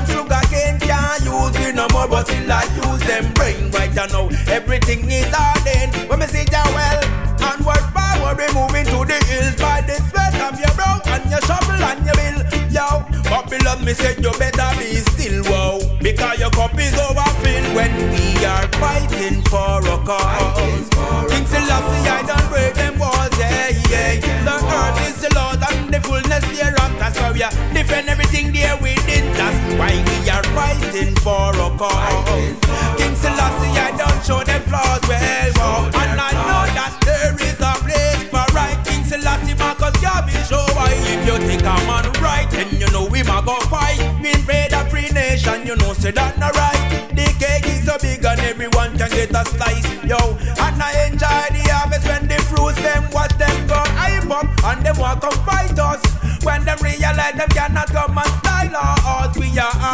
more, 2.01 2.09
but 2.09 2.27
still 2.27 2.51
I 2.51 2.63
use 2.81 3.03
them 3.05 3.33
brain 3.33 3.69
right 3.71 3.93
you 3.93 4.07
know 4.13 4.29
everything 4.49 5.09
is 5.11 5.29
ordained. 5.33 5.93
When 6.09 6.19
me 6.19 6.27
see 6.27 6.45
ya 6.51 6.63
well, 6.73 7.01
onward 7.45 7.85
forward 7.93 8.37
we 8.37 8.47
moving 8.57 8.85
to 8.93 8.99
the 9.05 9.19
hills 9.29 9.55
by 9.55 9.81
the 9.81 9.97
sweat 10.09 10.35
of 10.41 10.59
your 10.59 10.73
brow 10.73 11.01
and 11.13 11.25
your 11.29 11.41
shovel 11.45 11.77
and 11.77 12.01
your 12.05 12.15
bill. 12.17 12.39
Yo, 12.71 12.85
Babylon, 13.29 13.85
me 13.85 13.93
said 13.93 14.17
you 14.23 14.31
better 14.39 14.71
be 14.79 15.03
still, 15.13 15.43
wow, 15.51 15.79
because 16.01 16.39
your 16.39 16.49
cup 16.51 16.73
is 16.79 16.93
overfilled 16.97 17.75
when 17.75 17.91
we 18.13 18.45
are 18.45 18.67
fighting 18.79 19.41
for 19.51 19.79
a 19.83 19.97
cause. 20.07 20.87
King 21.29 21.45
Selassie, 21.45 22.07
I 22.07 22.23
don't 22.25 22.47
break 22.49 22.73
them 22.75 22.97
walls, 22.97 23.35
yeah, 23.37 23.69
yeah. 23.91 24.15
The 24.47 24.55
earth 24.55 24.99
is 25.09 25.21
the 25.21 25.31
Lord 25.35 25.59
and 25.69 25.93
the 25.93 25.99
fullness 26.01 26.45
thereof. 26.57 26.91
That's 26.97 27.19
we 27.33 27.43
are 27.43 27.51
defend 27.73 28.09
everything 28.09 28.53
there 28.53 28.77
within. 28.77 29.00
Why 29.81 29.97
we 29.97 30.29
are 30.29 30.45
fighting 30.53 31.15
for 31.25 31.49
a 31.57 31.67
cause. 31.73 32.53
King 33.01 33.15
Selassie, 33.17 33.73
I 33.81 33.89
don't 33.97 34.21
show 34.21 34.43
them 34.45 34.61
flaws, 34.69 35.01
well, 35.09 35.51
wow. 35.57 35.89
And 35.89 36.21
I 36.21 36.31
know 36.37 36.69
that 36.77 36.93
there 37.01 37.33
is 37.41 37.57
a 37.57 37.73
place 37.81 38.29
for 38.29 38.45
right. 38.53 38.77
King 38.85 39.01
Selassie, 39.03 39.57
Marcus 39.57 39.97
Garvey, 39.97 40.37
show 40.45 40.61
why 40.77 40.93
if 40.93 41.25
you 41.25 41.33
take 41.49 41.65
a 41.65 41.75
man 41.89 42.05
right, 42.21 42.45
then 42.51 42.69
you 42.77 42.85
know 42.93 43.09
we 43.09 43.23
ma 43.23 43.41
go 43.41 43.57
fight. 43.73 43.97
We 44.21 44.29
invade 44.29 44.71
a 44.71 44.85
free 44.85 45.09
nation, 45.09 45.65
you 45.65 45.75
know 45.75 45.93
say 45.93 46.11
that 46.11 46.37
not 46.37 46.53
right. 46.53 47.09
The 47.17 47.25
cake 47.41 47.65
is 47.65 47.81
so 47.89 47.97
big 47.97 48.21
and 48.23 48.39
everyone 48.41 48.95
can 49.01 49.09
get 49.09 49.33
a 49.33 49.41
slice, 49.49 49.89
yo. 50.05 50.21
And 50.61 50.77
I 50.77 51.09
enjoy 51.09 51.57
the 51.57 51.65
harvest 51.73 52.05
when 52.05 52.29
the 52.29 52.37
fruits 52.53 52.77
them 52.85 53.09
watch 53.09 53.33
them 53.41 53.57
go 53.65 53.81
hype 53.97 54.29
up 54.29 54.45
and 54.45 54.85
them 54.85 54.97
walk 55.01 55.25
come 55.25 55.33
fight 55.41 55.73
us. 55.73 56.05
When 56.45 56.65
them 56.65 56.77
realize 56.85 57.33
them 57.33 57.49
cannot 57.49 57.89
come 57.89 58.17
and 58.17 58.40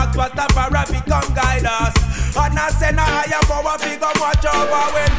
asked 0.08 0.18
what 0.18 0.36
the 0.36 0.46
para 0.54 0.86
become 0.88 1.34
guide 1.34 1.66
us. 1.66 1.94
And 2.38 2.58
I 2.58 2.70
send 2.70 2.98
a 2.98 3.02
higher 3.02 3.42
power, 3.44 3.78
big 3.80 4.02
up 4.02 4.20
watch 4.20 4.46
over 4.46 4.86
when. 4.94 5.10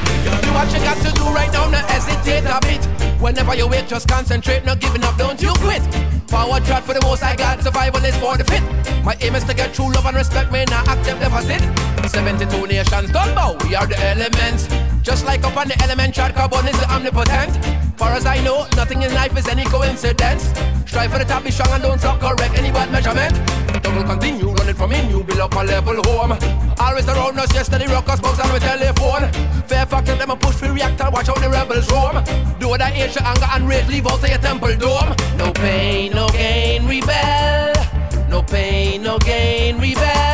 Do 0.42 0.50
what 0.52 0.72
you 0.72 0.80
got 0.80 0.98
to 1.04 1.12
do 1.12 1.24
right 1.34 1.52
now, 1.52 1.68
no 1.70 1.78
hesitate 1.78 2.46
a 2.46 2.58
bit. 2.62 2.84
Whenever 3.20 3.54
you 3.54 3.66
wait, 3.68 3.88
just 3.88 4.08
concentrate, 4.08 4.64
not 4.64 4.80
giving 4.80 5.02
up, 5.04 5.16
don't 5.16 5.40
you 5.42 5.52
quit. 5.58 5.82
Power 6.28 6.60
trot 6.60 6.84
for 6.84 6.94
the 6.94 7.00
most 7.02 7.22
I 7.22 7.34
got, 7.34 7.62
survival 7.62 8.04
is 8.04 8.16
for 8.18 8.36
the 8.36 8.44
fit. 8.44 8.62
My 9.04 9.16
aim 9.20 9.34
is 9.34 9.44
to 9.44 9.54
get 9.54 9.74
true 9.74 9.92
love 9.92 10.06
and 10.06 10.16
respect, 10.16 10.52
may 10.52 10.64
not 10.66 10.86
accept 10.88 11.20
deficit. 11.20 11.62
72 12.08 12.66
nations 12.66 13.10
don't 13.10 13.34
bow, 13.34 13.56
we 13.64 13.74
are 13.74 13.86
the 13.86 13.98
elements. 13.98 14.68
Just 15.02 15.24
like 15.26 15.44
up 15.44 15.56
on 15.56 15.68
the 15.68 15.82
element 15.82 16.14
chart, 16.14 16.34
carbon 16.34 16.68
is 16.68 16.78
the 16.78 16.88
omnipotent. 16.90 17.77
Far 17.98 18.12
as 18.12 18.26
I 18.26 18.40
know, 18.44 18.64
nothing 18.76 19.02
in 19.02 19.12
life 19.12 19.36
is 19.36 19.48
any 19.48 19.64
coincidence. 19.64 20.44
Strive 20.86 21.10
for 21.10 21.18
the 21.18 21.24
top, 21.24 21.42
be 21.42 21.50
strong 21.50 21.72
and 21.72 21.82
don't 21.82 21.98
stop, 21.98 22.20
correct 22.20 22.56
any 22.56 22.70
bad 22.70 22.92
measurement. 22.92 23.34
Double 23.82 24.04
continue, 24.04 24.50
running 24.52 24.76
from 24.76 24.92
in, 24.92 25.10
you 25.10 25.24
build 25.24 25.40
up 25.40 25.52
a 25.54 25.64
level 25.64 25.96
home. 26.04 26.38
Always 26.78 27.08
around 27.08 27.38
us, 27.40 27.52
yesterday 27.52 27.88
rock 27.88 28.08
us, 28.08 28.20
box 28.20 28.38
on 28.38 28.52
the 28.52 28.60
telephone. 28.60 29.32
Fair 29.66 29.84
factor, 29.84 30.14
them 30.14 30.30
a 30.30 30.36
push 30.36 30.54
for 30.54 30.72
reactor, 30.72 31.10
watch 31.10 31.28
out 31.28 31.40
the 31.40 31.50
rebels 31.50 31.90
roam. 31.90 32.22
Do 32.60 32.76
that 32.78 32.92
hate 32.92 33.14
your 33.16 33.26
anger 33.26 33.48
and 33.52 33.68
rage, 33.68 33.88
leave 33.88 34.06
out 34.06 34.20
to 34.20 34.28
your 34.28 34.38
temple 34.38 34.76
dome. 34.76 35.16
No 35.36 35.52
pain, 35.52 36.12
no 36.12 36.28
gain, 36.28 36.86
rebel. 36.86 37.72
No 38.30 38.42
pain, 38.42 39.02
no 39.02 39.18
gain, 39.18 39.80
rebel. 39.80 40.27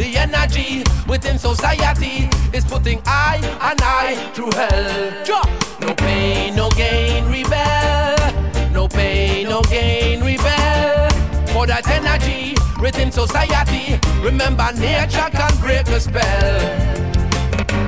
The 0.00 0.16
energy 0.16 0.82
within 1.06 1.38
society 1.38 2.26
is 2.54 2.64
putting 2.64 3.02
I 3.04 3.36
and 3.60 3.78
I 3.82 4.14
through 4.32 4.50
hell. 4.52 5.52
No 5.78 5.94
pain, 5.94 6.56
no 6.56 6.70
gain, 6.70 7.26
rebel. 7.26 8.72
No 8.72 8.88
pain, 8.88 9.46
no 9.50 9.60
gain, 9.60 10.24
rebel. 10.24 11.10
For 11.52 11.66
that 11.66 11.86
energy 11.86 12.54
within 12.80 13.12
society, 13.12 14.00
remember 14.22 14.72
nature 14.72 15.28
can 15.32 15.54
break 15.60 15.84
the 15.84 16.00
spell. 16.00 17.09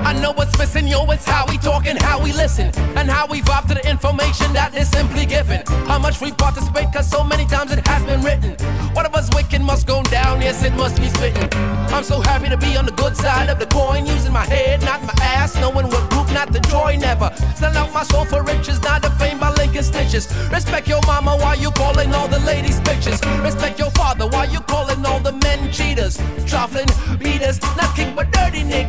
I 0.05 0.13
know 0.15 0.33
what's 0.33 0.57
missing, 0.59 0.89
yo, 0.89 1.05
it's 1.11 1.25
how 1.25 1.47
we 1.47 1.59
talk 1.59 1.87
and 1.87 2.01
how 2.01 2.23
we 2.23 2.33
listen. 2.33 2.71
And 2.97 3.11
how 3.11 3.27
we 3.27 3.41
vibe 3.41 3.69
to 3.69 3.75
the 3.75 3.89
information 3.89 4.53
that 4.53 4.75
is 4.75 4.89
simply 4.91 5.27
given. 5.27 5.63
How 5.87 5.99
much 5.99 6.21
we 6.21 6.33
participate, 6.33 6.93
cause 6.93 7.09
so 7.09 7.23
many 7.25 7.47
times 7.47 7.73
it 7.73 7.87
has 7.87 8.05
been 8.05 8.21
written. 8.23 8.55
One 8.95 9.07
of 9.07 9.15
us 9.15 9.31
wicked 9.35 9.63
must 9.63 9.87
go 9.87 10.03
down, 10.05 10.41
yes, 10.41 10.65
it 10.65 10.75
must 10.75 10.97
be 11.01 11.09
spitting. 11.09 11.49
I'm 11.95 12.05
so 12.05 12.21
happy 12.21 12.49
to 12.49 12.57
be 12.57 12.77
on 12.77 12.85
the 12.87 12.93
good 12.93 13.17
side 13.17 13.49
of 13.49 13.59
the 13.59 13.67
coin, 13.67 14.07
using 14.07 14.33
my 14.33 14.45
head, 14.45 14.83
not 14.83 15.03
my 15.03 15.15
ass, 15.23 15.55
knowing 15.57 15.87
what 15.87 16.11
group 16.11 16.23
not 16.33 16.53
the 16.53 16.61
joy, 16.61 16.97
never. 16.99 17.31
Sell 17.55 17.77
out 17.77 17.93
my 17.93 18.03
soul 18.03 18.25
for 18.25 18.43
riches, 18.43 18.83
not 18.83 19.03
the 19.03 19.11
fame 19.11 19.39
by 19.39 19.51
linking 19.55 19.83
stitches. 19.83 20.27
Respect 20.51 20.89
your 20.89 21.01
mama 21.07 21.37
while 21.37 21.57
you 21.57 21.71
calling 21.73 22.13
all 22.15 22.29
the 22.29 22.41
ladies 22.41 22.81
bitches. 22.81 23.21
Respect 23.43 23.79
your 23.79 23.91
father 23.93 24.27
while 24.27 24.49
you 24.49 24.61
calling 24.61 25.05
all 25.07 25.21
the 25.21 25.33
men 25.33 25.71
cheaters. 25.71 26.17
Truffling, 26.49 26.91
beaters, 27.19 27.61
not 27.77 27.92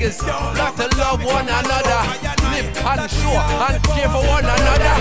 niggas 0.04 0.20
got 0.56 0.76
to 0.76 0.98
love 0.98 1.24
one 1.24 1.48
another. 1.48 2.02
Live 2.52 2.76
and 2.76 3.12
show 3.12 3.32
and 3.32 3.84
care 3.84 4.10
for 4.10 4.24
one 4.28 4.44
another. 4.44 4.96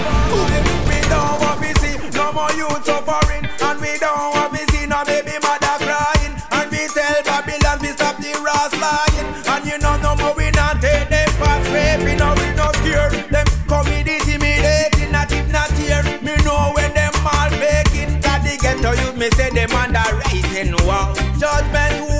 We 0.86 1.00
don't 1.10 1.40
want 1.40 1.62
to 1.62 1.80
see 1.80 1.96
no 2.16 2.32
more 2.32 2.52
youth 2.52 2.84
suffering, 2.84 3.46
and 3.60 3.80
we 3.80 3.98
don't 3.98 4.34
want 4.34 4.54
to 4.54 4.72
see 4.72 4.86
no 4.86 5.02
baby 5.04 5.32
mother 5.42 5.76
crying. 5.82 6.34
And 6.52 6.70
we 6.70 6.86
tell 6.94 7.22
Babylon 7.24 7.78
we 7.80 7.88
stop 7.88 8.16
the 8.18 8.32
ras 8.44 8.72
lying, 8.78 9.28
and 9.46 9.66
you 9.66 9.78
know 9.78 9.96
no 9.98 10.14
more 10.16 10.34
we 10.34 10.50
not 10.52 10.80
take 10.80 11.08
them 11.08 11.28
past 11.38 11.70
raping, 11.72 12.18
no 12.18 12.34
we 12.38 12.54
not 12.54 12.74
scare 12.76 13.10
them. 13.10 13.46
Come 13.66 13.86
with 13.86 14.06
intimidating, 14.06 15.10
not 15.10 15.32
if 15.32 15.50
not 15.50 15.70
here. 15.72 16.02
Me 16.22 16.36
know 16.44 16.72
when 16.76 16.94
them 16.94 17.12
all 17.26 17.50
faking, 17.50 18.20
got 18.20 18.42
the 18.44 18.56
ghetto 18.60 18.92
youth 18.92 19.16
me 19.16 19.28
say 19.30 19.50
them 19.50 19.70
underrating. 19.72 20.74
Wow, 20.86 21.14
judgment. 21.38 22.11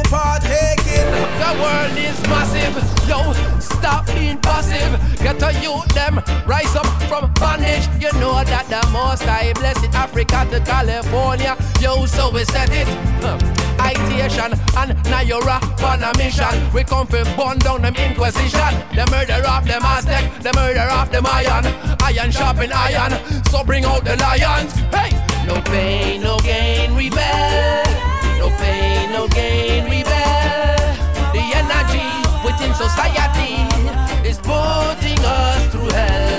The 1.53 1.61
world 1.61 1.99
is 1.99 2.21
massive, 2.33 2.75
yo, 3.07 3.33
stop 3.61 4.07
being 4.07 4.38
passive. 4.38 4.99
Get 5.19 5.38
to 5.41 5.53
you, 5.61 5.83
them, 5.93 6.23
rise 6.47 6.75
up 6.75 6.87
from 7.11 7.31
bondage. 7.35 7.87
You 8.01 8.11
know 8.19 8.43
that 8.43 8.69
the 8.73 8.81
most 8.91 9.29
I 9.29 9.53
blessed 9.53 9.93
Africa 9.93 10.49
to 10.51 10.61
California. 10.61 11.57
Yo, 11.79 12.07
so 12.07 12.31
we 12.31 12.45
said 12.45 12.71
it. 12.73 12.88
Haitian 13.79 14.12
Iteration 14.12 14.53
and 14.79 14.97
Nayora 15.12 15.61
on 15.85 16.03
a 16.03 16.17
mission. 16.17 16.73
We 16.73 16.85
come 16.85 17.07
from 17.07 17.25
burn 17.37 17.59
down 17.59 17.83
them 17.83 17.97
Inquisition. 17.97 18.73
The 18.97 19.07
murder 19.11 19.47
of 19.47 19.67
them 19.67 19.83
Aztec, 19.85 20.25
the 20.41 20.53
murder 20.55 20.88
of 20.88 21.12
them 21.12 21.27
Iron. 21.27 21.67
Iron 22.01 22.31
sharpen 22.31 22.73
iron, 22.73 23.12
so 23.51 23.62
bring 23.62 23.85
out 23.85 24.05
the 24.05 24.17
lions. 24.17 24.73
Hey! 24.88 25.11
No 25.47 25.61
pain, 25.61 26.23
no 26.23 26.38
gain, 26.38 26.95
rebel. 26.95 27.85
No 28.38 28.49
pain, 28.57 29.12
no 29.12 29.29
gain, 29.29 29.85
rebel 29.91 30.21
energy 31.55 32.09
within 32.45 32.73
society 32.75 33.55
is 34.29 34.38
putting 34.38 35.19
us 35.25 35.67
through 35.73 35.91
hell. 35.91 36.32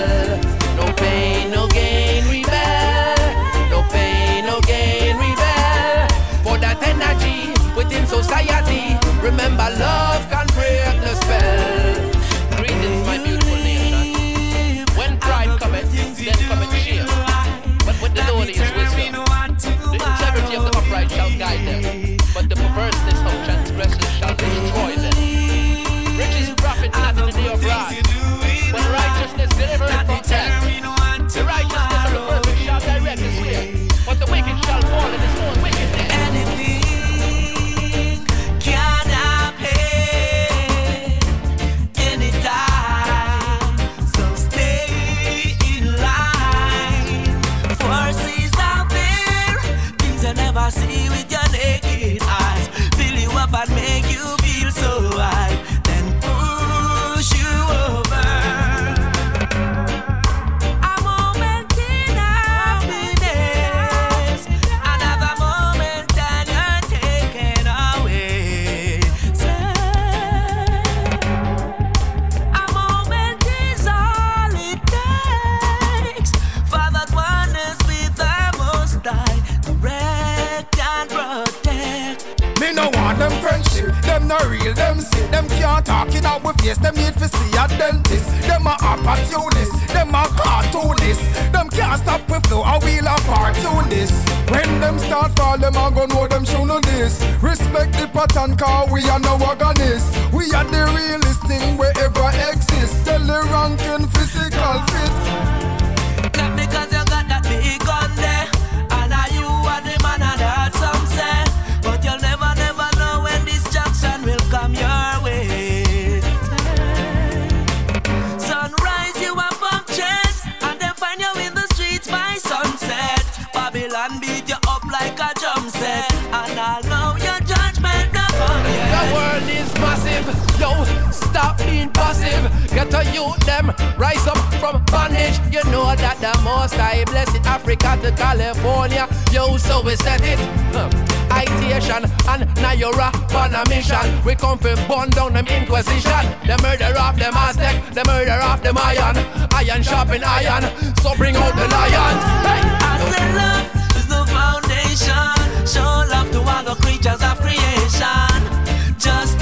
Jamaica 137.93 138.12
to 138.12 138.17
California. 138.17 139.08
Yo, 139.32 139.58
so 139.58 139.82
we 139.82 139.95
send 139.95 140.23
it. 140.23 140.39
Huh. 140.73 140.89
Itation 141.29 142.03
and 142.29 142.49
Nayora 142.58 143.12
on 143.36 143.53
a 143.53 143.67
mission. 143.69 144.23
We 144.25 144.36
come 144.36 144.58
from 144.58 144.75
burn 144.88 145.10
down 145.10 145.34
them 145.34 145.47
Inquisition. 145.47 146.25
The 146.45 146.60
murder 146.62 146.93
of 146.97 147.17
the 147.17 147.29
Aztec, 147.34 147.93
the 147.93 148.03
murder 148.06 148.39
of 148.43 148.62
the 148.62 148.73
Mayan. 148.73 149.17
Iron 149.53 149.84
sharpen 149.84 150.23
iron, 150.23 150.63
so 150.97 151.15
bring 151.15 151.36
out 151.36 151.56
the 151.56 151.67
lions. 151.67 152.23
Hey. 152.45 152.62
I 152.82 152.97
say 153.12 153.25
love 153.39 153.65
is 153.97 154.08
the 154.08 154.23
foundation. 154.34 155.65
Show 155.65 156.06
love 156.10 156.32
to 156.32 156.39
all 156.41 156.63
the 156.63 156.75
creatures 156.82 157.21
of 157.21 157.39
creation. 157.39 158.97
Just 158.97 159.38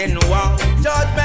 saying 0.00 0.16
wow. 0.30 0.56
Judgment 0.82 1.19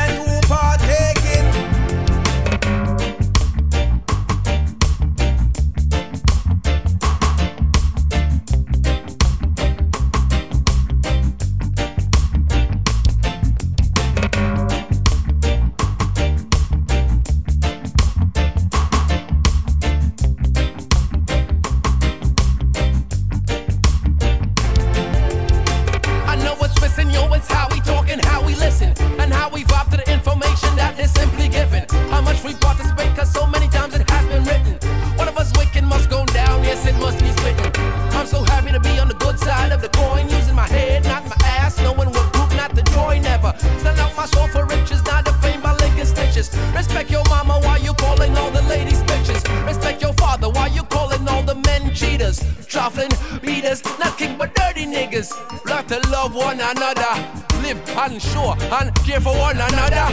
Respect 46.96 47.12
your 47.12 47.26
mama 47.26 47.60
while 47.60 47.78
you 47.78 47.94
calling 47.96 48.38
all 48.38 48.50
the 48.52 48.62
ladies 48.70 49.04
bitches. 49.04 49.44
Respect 49.68 50.02
your 50.02 50.14
father 50.14 50.50
while 50.50 50.72
you 50.72 50.82
calling 50.84 51.28
all 51.28 51.44
the 51.44 51.56
men 51.56 51.94
cheaters. 51.94 52.40
Travelling 52.68 53.12
beaters, 53.42 53.84
nothing 54.00 54.38
but 54.38 54.56
dirty 54.56 54.86
niggas. 54.86 55.30
Learn 55.66 55.86
to 55.88 56.00
love 56.10 56.34
one 56.34 56.62
another. 56.62 57.14
Live 57.62 57.82
unsure 57.98 58.56
and 58.72 58.96
care 59.04 59.20
for 59.20 59.38
one 59.38 59.58
another. 59.58 60.06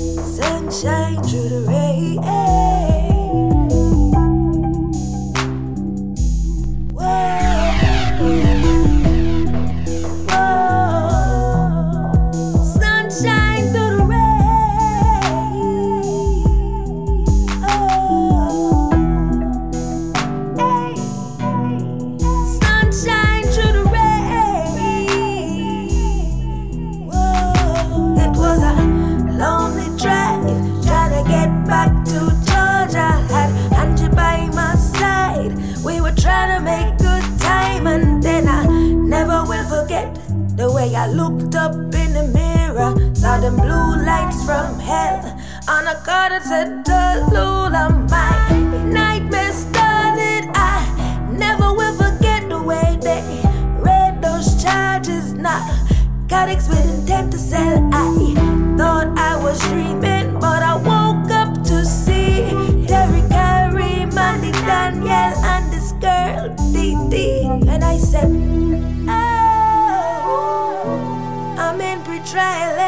Sunshine 0.00 1.22
through 1.24 1.48
the 1.50 1.64
rain. 1.68 2.79
way 40.80 40.94
I 40.96 41.06
looked 41.08 41.54
up 41.54 41.74
in 41.74 42.10
the 42.18 42.26
mirror, 42.32 42.92
saw 43.14 43.38
them 43.38 43.56
blue 43.56 43.90
lights 44.08 44.42
from 44.46 44.78
hell. 44.78 45.20
On 45.68 45.86
a 45.86 45.94
said, 46.42 46.84
to 46.86 46.90
Tallulah, 46.90 48.08
my 48.08 48.32
nightmare 48.98 49.52
started. 49.52 50.42
I 50.54 50.78
never 51.44 51.74
will 51.74 51.94
forget 52.02 52.48
the 52.48 52.62
way 52.62 52.98
they 53.02 53.22
read 53.86 54.22
those 54.22 54.48
charges. 54.62 55.34
Narcotics 55.34 56.66
with 56.68 56.86
intent 56.94 57.32
to 57.32 57.38
sell. 57.38 57.78
I 57.92 58.06
thought 58.78 59.08
I 59.18 59.36
was 59.44 59.58
dreaming, 59.68 60.40
but 60.40 60.62
I 60.62 60.76
woke 60.76 61.30
up 61.42 61.62
to 61.64 61.84
see 61.84 62.48
Derek 62.86 63.28
Carey, 63.28 64.06
Mandy 64.16 64.52
Daniel, 64.52 65.32
and 65.52 65.64
this 65.72 65.92
girl, 66.04 66.42
Dee 66.72 66.96
Dee. 67.10 67.44
And 67.68 67.84
I 67.84 67.98
said, 67.98 68.69
Israel. 72.40 72.79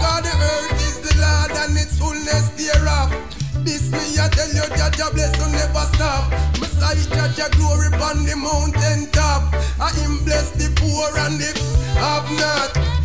God, 0.00 0.24
the 0.24 0.32
earth 0.32 0.80
is 0.80 0.96
the 1.04 1.12
Lord 1.20 1.52
and 1.52 1.76
its 1.76 1.98
fullness 1.98 2.48
thereof. 2.56 3.12
This 3.62 3.92
me, 3.92 4.16
I 4.18 4.28
tell 4.32 4.48
you, 4.48 4.64
bless 4.72 5.36
will 5.36 5.52
never 5.52 5.84
stop. 5.92 6.32
Messiah, 6.58 6.96
Jah 7.12 7.28
Jah 7.36 7.50
glory 7.58 7.88
upon 7.88 8.24
the 8.24 8.36
mountain 8.36 9.10
top. 9.12 9.52
I 9.78 9.92
bless 10.24 10.50
the 10.52 10.72
poor 10.80 11.14
and 11.28 11.38
the 11.38 11.76
have 12.00 12.24
not. 12.40 13.01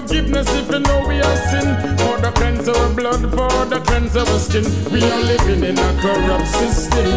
Forgiveness 0.00 0.46
if 0.54 0.70
you 0.70 0.78
know 0.78 1.06
we 1.08 1.16
have 1.16 1.38
sinned. 1.50 1.74
For 2.00 2.18
the 2.22 2.30
cleanse 2.34 2.68
our 2.68 2.88
blood, 2.94 3.22
for 3.34 3.64
the 3.66 3.80
cleanse 3.80 4.16
our 4.16 4.38
skin. 4.38 4.64
We 4.92 5.02
are 5.02 5.22
living 5.32 5.64
in 5.64 5.78
a 5.78 5.90
corrupt 6.00 6.46
system. 6.46 7.08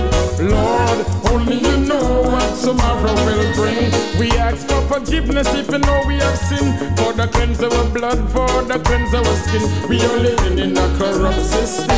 Lord, 0.49 0.99
only 1.31 1.57
you 1.59 1.77
know 1.77 2.23
what 2.33 2.49
tomorrow 2.59 3.13
will 3.25 3.53
bring. 3.53 3.91
We 4.19 4.31
ask 4.37 4.67
for 4.67 4.81
forgiveness 4.93 5.47
if 5.53 5.69
you 5.69 5.79
know 5.79 6.03
we 6.07 6.15
have 6.15 6.37
sinned. 6.37 6.73
For 6.97 7.13
the 7.13 7.27
cleanse 7.27 7.61
our 7.61 7.85
blood, 7.93 8.19
for 8.33 8.63
the 8.63 8.79
cleanse 8.79 9.13
our 9.13 9.35
skin. 9.45 9.63
We 9.87 10.01
are 10.01 10.17
living 10.17 10.57
in 10.57 10.77
a 10.77 10.87
corrupt 10.97 11.41
system. 11.41 11.97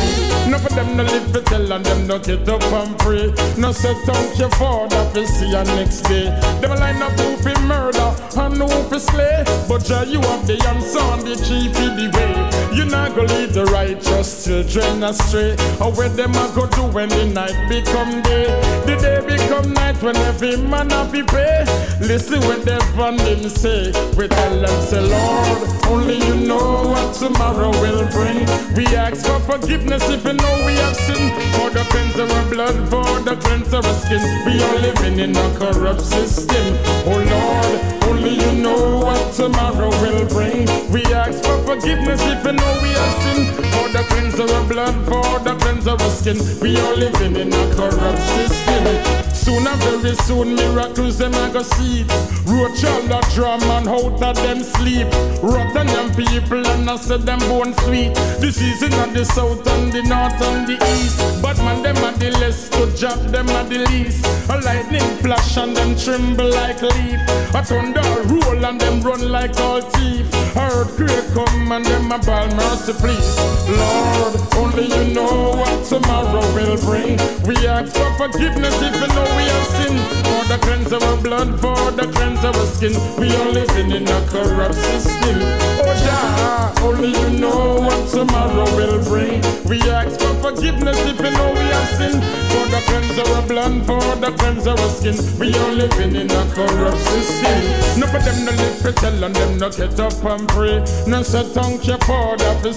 No 0.50 0.58
for 0.58 0.74
them 0.74 0.96
no 0.96 1.04
live 1.04 1.32
for 1.32 1.40
tell 1.40 1.72
and 1.72 1.84
them 1.84 2.06
no 2.06 2.18
get 2.18 2.48
up 2.48 2.62
and 2.62 2.98
pray. 2.98 3.32
No 3.56 3.72
say 3.72 3.94
thank 4.04 4.38
you 4.38 4.50
for 4.60 4.88
that 4.88 5.14
we 5.14 5.24
see 5.26 5.48
you 5.48 5.64
next 5.78 6.02
day. 6.02 6.28
A 6.62 6.68
line 6.68 7.00
up 7.00 7.12
who 7.12 7.36
fi 7.38 7.54
murder 7.66 7.93
and 8.36 8.56
who 8.56 8.68
fi 8.90 8.98
slay. 8.98 9.44
But 9.68 9.84
Jah 9.84 10.04
you 10.04 10.20
have 10.20 10.46
the 10.46 10.56
answer 10.68 11.00
and 11.00 11.22
the 11.22 11.36
chief 11.36 11.76
in 11.78 11.96
the 11.96 12.06
way. 12.16 12.76
You 12.76 12.84
not 12.84 13.14
go 13.14 13.22
lead 13.22 13.50
the 13.50 13.64
righteous 13.66 14.44
children 14.44 15.02
astray. 15.02 15.52
Or 15.80 15.92
where 15.92 16.08
them 16.08 16.34
a 16.34 16.52
go 16.54 16.66
do 16.66 16.82
when 16.94 17.08
the 17.08 17.26
night 17.26 17.68
become 17.68 18.22
day. 18.22 18.46
The 18.86 18.96
day 18.96 19.33
become 19.44 19.72
night 19.74 20.00
when 20.02 20.16
every 20.16 20.56
man 20.56 20.90
a 20.92 21.04
be 21.10 21.22
pray. 21.22 21.64
Listen 22.00 22.40
what 22.42 22.64
they 22.64 22.78
van 22.96 23.16
them 23.16 23.48
say. 23.48 23.92
We 24.16 24.28
tell 24.28 24.60
them 24.60 24.80
say 24.82 25.00
Lord, 25.00 25.58
only 25.88 26.18
you 26.26 26.34
know 26.34 26.88
what 26.88 27.14
tomorrow 27.14 27.70
will 27.82 28.06
bring. 28.10 28.46
We 28.76 28.86
ask 28.96 29.26
for 29.26 29.40
forgiveness 29.40 30.08
if 30.08 30.24
you 30.24 30.32
know 30.32 30.54
we 30.66 30.74
have 30.84 30.96
sinned. 30.96 31.32
For 31.56 31.70
the 31.70 31.84
cleanse 31.90 32.18
of 32.18 32.30
our 32.30 32.48
blood, 32.50 32.76
for 32.88 33.20
the 33.20 33.36
cleanse 33.36 33.72
of 33.72 33.84
our 33.84 33.94
skin. 33.94 34.22
We 34.46 34.62
are 34.62 34.78
living 34.78 35.18
in 35.18 35.36
a 35.36 35.58
corrupt 35.58 36.00
system. 36.00 36.76
Oh 37.06 37.20
Lord, 37.34 38.04
only 38.08 38.34
you 38.34 38.52
know 38.62 38.98
what 38.98 39.32
tomorrow 39.34 39.90
will 40.02 40.26
bring. 40.28 40.66
We 40.90 41.04
ask 41.12 41.44
for 41.44 41.58
forgiveness 41.64 42.20
if 42.22 42.44
you 42.44 42.52
know 42.52 42.72
we 42.82 42.90
have 43.00 43.16
sinned. 43.22 43.48
For 43.74 43.88
the 43.92 44.04
cleanse 44.08 44.38
of 44.38 44.50
our 44.50 44.66
blood, 44.66 44.94
for 45.04 45.38
the 45.40 45.54
cleanse 45.60 45.86
of 45.86 46.00
our 46.00 46.10
skin. 46.10 46.38
We 46.60 46.78
are 46.78 46.94
living 46.96 47.36
in 47.36 47.52
a 47.52 47.74
corrupt 47.74 48.22
system. 48.36 49.33
Soon 49.34 49.66
and 49.66 49.82
very 49.82 50.14
soon, 50.14 50.54
miracles 50.54 51.18
them 51.18 51.34
a 51.34 51.52
go 51.52 51.62
see. 51.62 52.04
Roach 52.46 52.84
all 52.84 53.02
the 53.02 53.20
drum 53.34 53.62
and 53.62 53.88
out 53.88 54.22
of 54.22 54.36
them 54.36 54.62
sleep. 54.62 55.08
Rotten 55.42 55.86
them 55.86 56.14
people 56.14 56.64
and 56.66 56.88
I 56.88 56.96
said 56.96 57.22
them 57.22 57.40
bone 57.40 57.74
sweet. 57.84 58.14
This 58.40 58.60
is 58.60 58.82
in 58.82 59.12
the 59.12 59.24
south 59.24 59.66
and 59.66 59.92
the 59.92 60.02
north 60.02 60.40
and 60.40 60.66
the 60.66 60.76
east. 60.96 61.42
But 61.42 61.58
man, 61.58 61.82
them 61.82 61.96
are 61.98 62.16
the 62.16 62.30
less 62.38 62.68
to 62.70 62.86
job, 62.96 63.18
them 63.32 63.48
are 63.50 63.64
the 63.64 63.78
least. 63.90 64.24
A 64.48 64.60
lightning 64.60 65.10
flash 65.18 65.56
and 65.56 65.76
them 65.76 65.96
tremble 65.96 66.48
like 66.50 66.80
leaf. 66.80 67.20
A 67.54 67.62
thunder 67.62 68.06
roll 68.32 68.64
and 68.64 68.80
them 68.80 69.00
run 69.02 69.30
like 69.30 69.58
all 69.60 69.80
thief. 69.80 70.26
Earthquake 70.56 71.34
come 71.34 71.72
and 71.72 71.84
them 71.84 72.12
a 72.12 72.18
ball 72.18 72.48
mercy 72.54 72.92
please. 72.94 73.36
Lord, 73.68 74.34
only 74.56 74.86
you 74.86 75.12
know 75.12 75.50
what 75.58 75.84
tomorrow 75.84 76.44
will 76.54 76.78
bring. 76.86 77.18
We 77.44 77.56
ask 77.66 77.92
for 77.94 78.10
forgiveness 78.16 78.74
if 78.80 78.94
you 78.94 79.08
know 79.08 79.23
we 79.36 79.42
have 79.42 79.66
sinned. 79.66 80.23
The 80.54 80.60
cleanse 80.60 80.92
our 80.92 81.16
blood, 81.20 81.58
for 81.58 81.90
the 81.90 82.06
cleanse 82.14 82.44
our 82.44 82.66
skin. 82.66 82.94
We 83.18 83.26
are 83.34 83.50
living 83.50 83.90
in 83.90 84.06
a 84.06 84.20
corrupt 84.30 84.76
system. 84.76 85.42
Oh 85.82 85.90
yeah, 86.06 86.72
only 86.80 87.08
you 87.08 87.40
know 87.40 87.80
what 87.80 88.08
tomorrow 88.08 88.62
will 88.76 89.02
bring. 89.02 89.42
We 89.66 89.82
ask 89.90 90.14
for 90.20 90.32
forgiveness 90.38 90.96
if 91.10 91.18
you 91.18 91.30
know 91.32 91.50
we 91.50 91.66
have 91.74 91.88
sinned. 91.98 92.22
For 92.54 92.70
the 92.70 92.80
cleanse 92.86 93.18
our 93.18 93.42
blood, 93.48 93.84
for 93.84 94.14
the 94.14 94.30
cleanse 94.38 94.68
our 94.68 94.88
skin. 94.94 95.18
We 95.40 95.52
are 95.58 95.72
living 95.72 96.14
in 96.14 96.30
a 96.30 96.44
corrupt 96.54 97.02
system. 97.02 97.98
No 97.98 98.06
for 98.06 98.22
them 98.22 98.44
no 98.44 98.52
live 98.52 98.78
for 98.78 98.92
tell 98.92 99.24
and 99.24 99.34
them 99.34 99.58
no 99.58 99.70
get 99.70 99.98
up 99.98 100.24
and 100.24 100.48
pray. 100.48 100.84
No 101.08 101.22
say 101.22 101.42
thank 101.42 101.84
you 101.88 101.98
for 102.06 102.34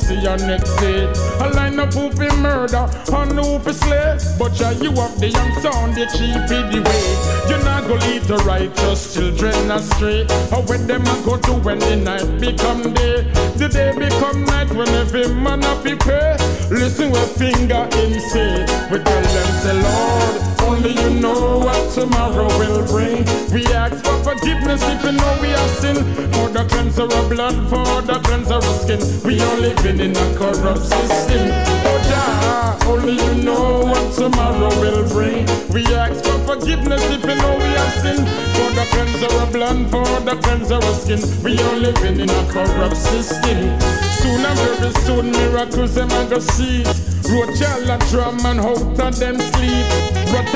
see 0.08 0.16
you 0.16 0.36
next 0.48 0.76
day. 0.78 1.04
A 1.42 1.50
line 1.50 1.80
up 1.80 1.94
who 1.94 2.10
be 2.12 2.30
murder 2.38 2.88
and 3.14 3.32
who 3.40 3.60
be 3.60 3.74
slay. 3.74 4.18
But 4.38 4.60
yeah, 4.60 4.72
you 4.72 4.92
have 4.92 5.20
the 5.20 5.30
young 5.30 5.54
son, 5.62 5.94
the 5.94 6.06
in 6.24 6.72
the 6.72 6.80
way. 6.88 7.06
You 7.50 7.58
not 7.68 7.88
go 7.88 7.96
lead 7.96 8.24
the 8.24 8.38
righteous 8.54 9.14
children 9.14 9.72
astray. 9.72 10.22
Or 10.54 10.62
when 10.70 10.88
them 10.88 11.04
a 11.04 11.16
go 11.26 11.38
do 11.38 11.54
when 11.66 11.80
the 11.80 11.96
night 11.96 12.30
become 12.40 12.94
day. 12.94 13.28
The 13.60 13.68
day 13.68 13.92
become 13.98 14.46
night 14.46 14.70
when 14.72 14.88
every 14.90 15.28
man 15.28 15.64
a 15.64 15.74
be 15.84 15.96
pray. 15.96 16.36
Listen 16.72 17.12
with 17.12 17.32
finger 17.38 17.84
in 18.02 18.20
say. 18.32 18.62
We 18.92 18.98
tell 19.04 19.24
them 19.36 19.50
say 19.64 19.76
Lord, 19.86 20.36
only 20.68 20.92
you 20.92 21.10
know 21.20 21.60
what 21.60 21.94
tomorrow 21.94 22.48
will 22.60 22.86
bring. 22.86 23.24
We 23.52 23.66
ask 23.74 24.04
for 24.04 24.18
forgiveness 24.24 24.84
if 24.84 25.04
we 25.04 25.12
know 25.12 25.38
we 25.42 25.50
have 25.50 25.70
sinned. 25.80 26.06
For 26.36 26.50
the 26.50 26.66
cleanser 26.70 27.04
of 27.04 27.30
blood, 27.30 27.56
for 27.70 28.02
the 28.02 28.20
cleanser 28.26 28.56
of 28.56 28.76
skin. 28.84 29.00
We 29.24 29.40
are 29.42 29.58
living 29.58 30.00
in 30.00 30.12
a 30.12 30.28
corrupt 30.38 30.84
system. 30.84 31.48
Oh, 31.90 32.00
yeah, 32.12 32.90
only 32.92 33.14
you 33.14 33.44
know 33.44 33.86
what 33.86 34.14
tomorrow 34.14 34.72
will 34.82 35.08
bring. 35.08 35.46
We 35.74 35.86
ask 35.96 36.24
for 36.24 36.40
forgiveness 36.46 37.04
if 37.10 37.24
we 37.24 37.36
know 37.36 37.56
we 37.56 37.72
have 37.80 37.94
sinned. 38.04 38.28
For 38.56 38.70
the 38.76 38.86
cleanser 38.92 39.32
of 39.42 39.52
blood, 39.54 39.90
for 39.90 40.06
the 40.28 40.36
cleanser 40.44 40.76
of 40.76 40.96
skin. 40.96 41.22
We 41.44 41.60
are 41.60 41.76
living 41.76 42.20
in 42.20 42.30
a 42.30 42.44
corrupt 42.52 42.98
system. 42.98 43.80
Soon 44.20 44.46
and 44.46 44.60
very 44.60 44.94
soon, 45.06 45.32
miracles 45.32 45.96
them 45.96 46.12
a 46.12 46.26
go 46.30 46.40
see. 46.40 46.84
Rochelle 47.28 47.92
a 47.92 47.98
drum 48.10 48.40
and 48.46 48.60
out 48.62 49.00
of 49.00 49.20
them 49.20 49.38
sleep. 49.38 49.86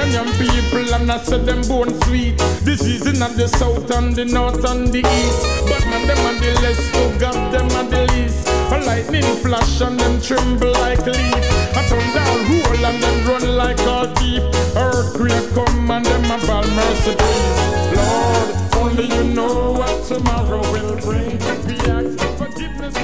Rotterdam 0.01 0.33
people 0.39 0.95
and 0.95 1.11
I 1.11 1.17
said 1.19 1.45
them 1.45 1.61
born 1.67 1.93
sweet. 2.01 2.35
Disease 2.65 3.05
in 3.05 3.19
the 3.19 3.47
south 3.47 3.91
and 3.91 4.15
the 4.15 4.25
north 4.25 4.65
and 4.65 4.87
the 4.87 4.99
east. 4.99 5.45
But 5.69 5.85
man 5.85 6.07
them 6.07 6.17
and 6.25 6.39
the 6.39 6.59
less 6.61 6.81
who 6.89 7.19
got 7.19 7.37
them 7.51 7.69
and 7.69 7.89
the 7.91 8.11
least. 8.13 8.47
A 8.73 8.79
lightning 8.83 9.29
flash 9.43 9.79
and 9.81 9.99
them 9.99 10.19
tremble 10.19 10.71
like 10.71 11.05
leaf. 11.05 11.45
A 11.77 11.83
thunder 11.85 12.25
roll 12.49 12.85
and 12.85 13.03
them 13.03 13.27
run 13.27 13.55
like 13.55 13.79
a 13.81 14.11
thief. 14.15 14.41
Earthquake 14.75 15.53
come 15.53 15.91
and 15.91 16.05
them 16.05 16.25
a 16.25 16.47
ball 16.47 16.65
mercy 16.65 17.13
please. 17.15 17.95
Lord, 17.95 18.49
only 18.81 19.05
you 19.05 19.23
know 19.35 19.73
what 19.73 20.03
tomorrow 20.05 20.61
will 20.71 20.97
bring. 21.01 21.37
We 21.67 21.77
ask 21.77 22.17
for 22.17 22.45
forgiveness 22.45 22.97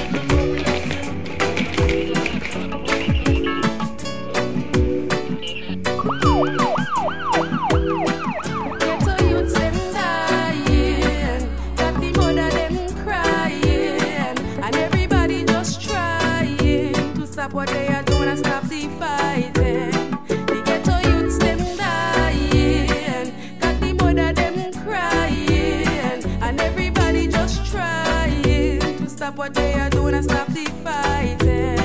what 29.38 29.54
they 29.54 29.72
are 29.74 29.88
doing 29.88 30.14
and 30.14 30.24
stop 30.24 30.48
the 30.48 30.64
fighting. 30.82 31.76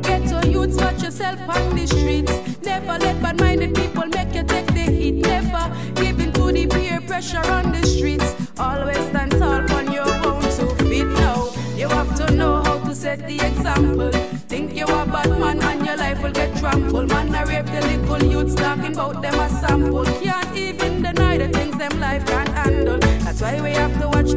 Ghetto 0.00 0.48
youths, 0.48 0.76
watch 0.76 1.02
yourself 1.02 1.38
on 1.40 1.76
the 1.76 1.86
streets. 1.86 2.32
Never 2.62 2.98
let 2.98 3.20
bad 3.20 3.38
minded 3.38 3.74
people 3.74 4.06
make 4.06 4.34
you 4.34 4.42
take 4.42 4.66
the 4.68 4.86
heat. 4.90 5.16
Never 5.16 5.70
give 5.96 6.18
in 6.18 6.32
to 6.32 6.50
the 6.50 6.66
peer 6.66 6.98
pressure 7.02 7.44
on 7.52 7.72
the 7.72 7.86
streets. 7.86 8.34
Always 8.58 9.04
stand 9.10 9.32
tall 9.32 9.70
on 9.72 9.92
your 9.92 10.08
own 10.26 10.42
two 10.56 10.74
feet 10.86 11.08
now. 11.08 11.50
You 11.76 11.88
have 11.88 12.14
to 12.16 12.34
know 12.34 12.62
how 12.62 12.78
to 12.78 12.94
set 12.94 13.18
the 13.26 13.34
example. 13.34 14.12
Think 14.48 14.74
you 14.74 14.86
a 14.86 15.04
bad 15.04 15.28
man 15.38 15.60
and 15.60 15.84
your 15.84 15.98
life 15.98 16.22
will 16.22 16.32
get 16.32 16.56
trampled. 16.56 17.10
Man, 17.10 17.34
I 17.34 17.42
rape 17.42 17.66
the 17.66 17.82
little 17.82 18.30
youths 18.32 18.54
talking 18.54 18.94
about 18.94 19.20
them 19.20 19.34
a 19.34 19.48
sample. 19.50 20.06
Can't 20.22 20.56
even 20.56 21.02
deny 21.02 21.36
the 21.36 21.48
things 21.48 21.76
them 21.76 22.00
life 22.00 22.24
can't 22.24 22.43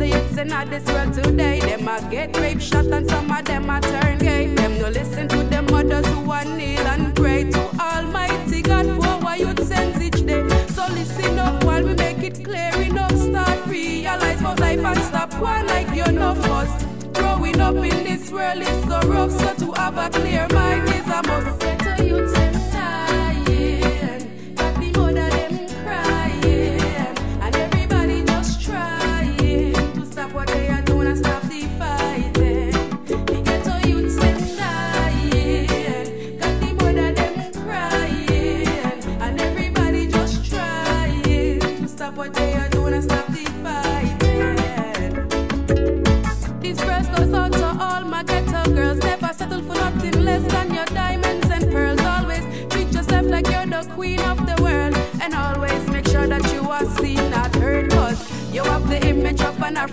youths 0.07 0.37
in 0.37 0.47
this 0.69 0.85
world 0.87 1.13
today. 1.13 1.59
Them 1.59 1.87
a 1.87 2.01
get 2.09 2.37
rape 2.37 2.61
shot 2.61 2.85
and 2.85 3.09
some 3.09 3.31
of 3.31 3.45
them 3.45 3.69
a 3.69 3.79
turn 3.81 4.17
gay. 4.17 4.47
Them 4.53 4.79
no 4.79 4.89
listen 4.89 5.27
to 5.29 5.43
them 5.43 5.65
mothers 5.65 6.05
who 6.07 6.31
a 6.31 6.43
kneel 6.45 6.87
and 6.87 7.15
pray 7.15 7.49
to 7.49 7.61
Almighty 7.79 8.61
God 8.61 8.85
for 8.85 9.27
our 9.27 9.37
youth 9.37 9.63
sends 9.67 10.01
each 10.01 10.25
day. 10.25 10.47
So 10.69 10.85
listen 10.93 11.39
up 11.39 11.63
while 11.63 11.83
we 11.83 11.93
make 11.95 12.23
it 12.23 12.43
clear 12.43 12.71
enough. 12.81 13.15
Start 13.15 13.67
realize 13.67 14.39
about 14.39 14.59
life 14.59 14.79
and 14.79 14.99
stop 14.99 15.33
one 15.39 15.67
like 15.67 15.89
you're 15.95 16.11
no 16.11 16.35
fuss. 16.35 16.85
Growing 17.13 17.59
up 17.59 17.75
in 17.75 18.03
this 18.03 18.31
world 18.31 18.61
is 18.61 18.83
so 18.87 18.99
rough, 19.09 19.31
so 19.31 19.53
to 19.55 19.71
have 19.79 19.97
a 19.97 20.09
clear 20.09 20.47
mind 20.53 20.87
is 20.89 21.07
a 21.07 21.21
must. 21.27 21.66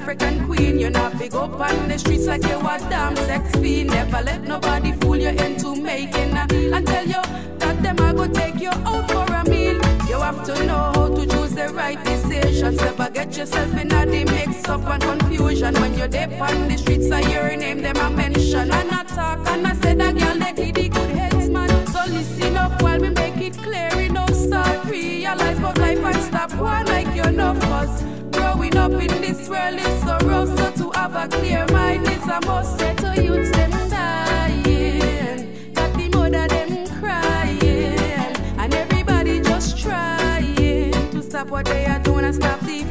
African 0.04 0.44
queen. 0.44 0.78
You're 0.78 0.90
not 0.90 1.18
big 1.18 1.34
up 1.34 1.58
on 1.58 1.88
the 1.88 1.98
streets 1.98 2.26
like 2.26 2.42
you 2.42 2.56
are 2.56 2.78
damn 2.90 3.16
sex 3.16 3.50
fiend. 3.52 3.88
Never 3.88 4.20
let 4.20 4.42
nobody 4.42 4.92
fool 4.92 5.16
you 5.16 5.30
into 5.30 5.74
making 5.74 6.36
a 6.36 6.46
deal 6.46 6.82
tell 6.82 7.06
you 7.06 7.22
that 7.56 7.82
them 7.82 7.98
are 8.00 8.12
gonna 8.12 8.34
take 8.34 8.60
you 8.60 8.68
out 8.68 9.10
for 9.10 9.24
a 9.24 9.42
meal. 9.48 9.80
You 10.06 10.20
have 10.20 10.44
to 10.44 10.66
know 10.66 10.92
how 10.94 11.08
to 11.08 11.26
choose 11.26 11.54
the 11.54 11.68
right 11.72 11.98
decisions. 12.04 12.76
Never 12.82 13.08
get 13.08 13.34
yourself 13.34 13.74
in 13.78 13.90
a 13.92 14.04
mix 14.04 14.68
up 14.68 14.86
and 14.86 15.02
confusion. 15.02 15.72
When 15.80 15.94
you're 15.96 16.08
there 16.08 16.28
on 16.42 16.68
the 16.68 16.76
streets, 16.76 17.10
I 17.10 17.24
hear 17.24 17.48
your 17.48 17.56
name, 17.56 17.80
them 17.80 17.96
I 17.96 18.10
mention 18.10 18.70
and 18.70 18.90
I 18.90 19.04
talk. 19.04 19.48
And 19.48 19.66
I 19.66 19.72
said 19.72 19.98
that 20.00 20.18
girl, 20.18 20.38
they 20.38 20.52
did 20.52 20.74
the 20.74 20.88
good 20.90 21.10
heads, 21.16 21.48
man. 21.48 21.86
So 21.86 22.00
listen 22.12 22.58
up 22.58 22.82
while 22.82 23.00
we 23.00 23.08
make 23.08 23.38
it 23.38 23.56
clear. 23.56 23.88
Enough 23.88 24.34
start 24.34 24.84
realize 24.84 25.58
about 25.58 25.78
life 25.78 26.04
and 26.04 26.22
stop 26.24 26.52
one 26.56 26.84
like 26.88 27.16
you're 27.16 27.32
no 27.32 27.54
fuss. 27.54 28.23
Growing 28.64 28.76
up 28.78 28.92
in 28.92 29.20
this 29.20 29.46
world 29.46 29.78
is 29.78 30.02
so 30.02 30.16
rough, 30.26 30.48
so 30.56 30.70
to 30.70 30.98
have 30.98 31.14
a 31.14 31.28
clear 31.28 31.66
mind 31.70 32.08
is 32.08 32.22
a 32.22 32.40
must. 32.46 32.78
Settle 32.78 33.22
youths 33.22 33.50
them 33.50 33.70
dying, 33.90 35.52
got 35.74 35.92
the 35.92 36.08
mother 36.08 36.48
them 36.48 36.86
crying, 36.98 38.34
and 38.58 38.74
everybody 38.74 39.40
just 39.40 39.78
trying 39.78 40.92
to 41.10 41.22
stop 41.22 41.48
what 41.48 41.66
they 41.66 41.84
are 41.84 41.98
doing 41.98 42.24
and 42.24 42.34
stop 42.34 42.58
the 42.60 42.84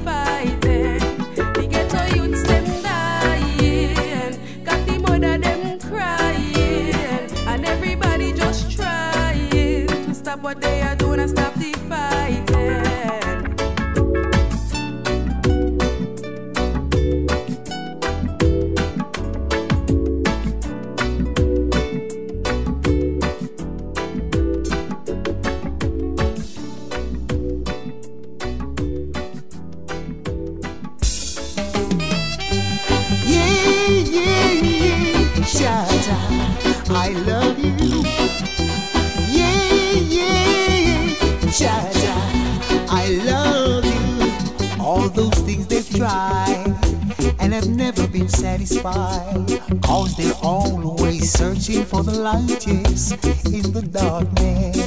Cause 48.66 50.16
they're 50.16 50.34
always 50.42 51.32
searching 51.32 51.84
for 51.84 52.02
the 52.02 52.14
light, 52.14 52.66
yes, 52.66 53.12
in 53.46 53.74
the 53.74 53.82
darkness. 53.82 54.78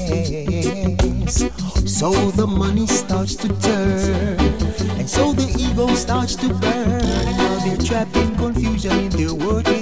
So 1.85 2.11
the 2.31 2.47
money 2.47 2.87
starts 2.87 3.35
to 3.37 3.49
turn, 3.61 4.41
and 4.99 5.09
so 5.09 5.35
the 5.35 5.47
ego 5.59 5.95
starts 5.95 6.37
to 6.37 6.49
burn. 6.55 7.03
Now 7.37 7.59
they're 7.65 7.77
trapped 7.77 8.17
in 8.17 8.35
confusion 8.37 8.93
in 8.93 9.11
their 9.11 9.35
worldly 9.35 9.76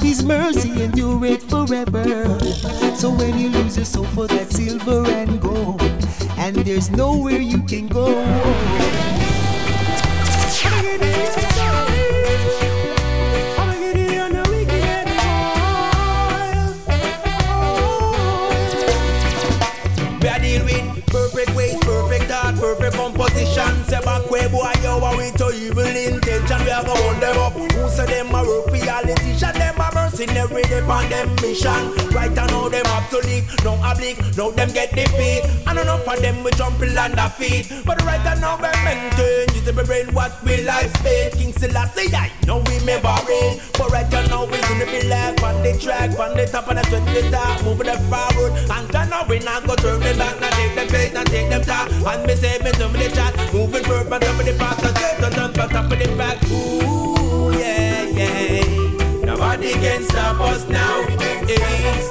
His 0.00 0.22
mercy 0.24 0.70
endureth 0.82 1.48
forever. 1.48 2.38
So 2.96 3.10
when 3.10 3.38
you 3.38 3.50
lose 3.50 3.76
your 3.76 3.84
soul 3.84 4.04
for 4.04 4.26
that 4.28 4.50
silver 4.50 5.06
and 5.10 5.40
gold, 5.40 5.80
and 6.38 6.56
there's 6.56 6.90
nowhere 6.90 7.40
you 7.40 7.62
can 7.62 7.88
go. 7.88 8.06
Mercenary, 30.86 30.96
on 30.96 31.10
them 31.10 31.34
mission. 31.42 32.10
Right 32.14 32.32
now, 32.32 32.68
them 32.68 32.86
obsolete, 32.86 33.44
no 33.64 33.74
oblique, 33.82 34.18
now 34.36 34.50
them 34.50 34.70
get 34.72 34.94
defeat. 34.94 35.44
And 35.66 35.78
enough 35.78 36.06
of 36.06 36.20
them 36.20 36.42
we 36.44 36.50
jumping 36.52 36.96
on 36.96 37.12
the 37.12 37.28
feet. 37.36 37.72
But 37.84 38.02
right 38.04 38.22
now, 38.40 38.56
we 38.56 38.68
maintain. 38.84 39.54
Use 39.54 39.68
every 39.68 39.84
brain, 39.84 40.14
what 40.14 40.32
we 40.44 40.62
life 40.62 40.94
spend. 40.98 41.34
King 41.34 41.52
Selassie, 41.52 42.14
I 42.14 42.30
know 42.46 42.58
we 42.58 42.78
never 42.84 43.14
reign. 43.28 43.60
But 43.78 43.90
right 43.90 44.10
now, 44.10 44.44
we 44.44 44.56
in 44.56 44.78
the 44.78 45.04
black, 45.06 45.42
on 45.42 45.62
the 45.62 45.78
track, 45.78 46.18
on 46.18 46.36
the 46.36 46.46
top, 46.46 46.68
and 46.68 46.78
the 46.78 46.82
20 46.82 47.12
the 47.12 47.30
top, 47.30 47.62
moving 47.64 47.86
the 47.86 47.98
forward. 48.10 48.52
And 48.70 49.10
now 49.10 49.26
we 49.28 49.38
not 49.40 49.66
go 49.66 49.74
turn 49.76 50.00
them 50.00 50.18
back, 50.18 50.40
not 50.40 50.52
take 50.52 50.74
them 50.74 50.88
face, 50.88 51.12
not 51.12 51.26
take 51.26 51.48
them 51.48 51.62
top. 51.62 51.90
And 51.90 52.26
me 52.26 52.34
say, 52.34 52.58
me 52.62 52.72
do 52.72 52.88
me 52.88 53.06
the 53.06 53.14
chat, 53.14 53.34
moving 53.52 53.84
forward, 53.84 54.12
on 54.12 54.20
top 54.20 54.38
of 54.40 54.46
the 54.46 54.52
back, 54.58 54.76
get 54.78 55.24
on 55.24 55.32
them, 55.32 55.60
on 55.60 55.68
top 55.68 55.92
of 55.92 55.98
the 55.98 56.16
back. 56.16 56.42
Ooh, 56.50 57.52
yeah, 57.58 58.04
yeah. 58.04 58.85
Nobody 59.38 59.72
can 59.72 60.02
stop 60.02 60.40
us 60.40 60.66
now. 60.66 61.04
It's 61.10 62.08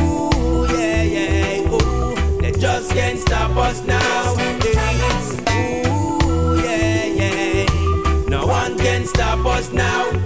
ooh, 0.00 0.66
yeah, 0.74 1.02
yeah. 1.02 1.70
Ooh, 1.70 2.40
they 2.40 2.52
just 2.52 2.90
can't 2.92 3.18
stop 3.18 3.54
us 3.58 3.84
now. 3.84 4.34
It's 4.38 5.34
ooh, 5.86 6.56
yeah, 6.64 7.04
yeah. 7.04 7.66
No 8.30 8.46
one 8.46 8.78
can 8.78 9.04
stop 9.04 9.44
us 9.44 9.72
now. 9.74 10.23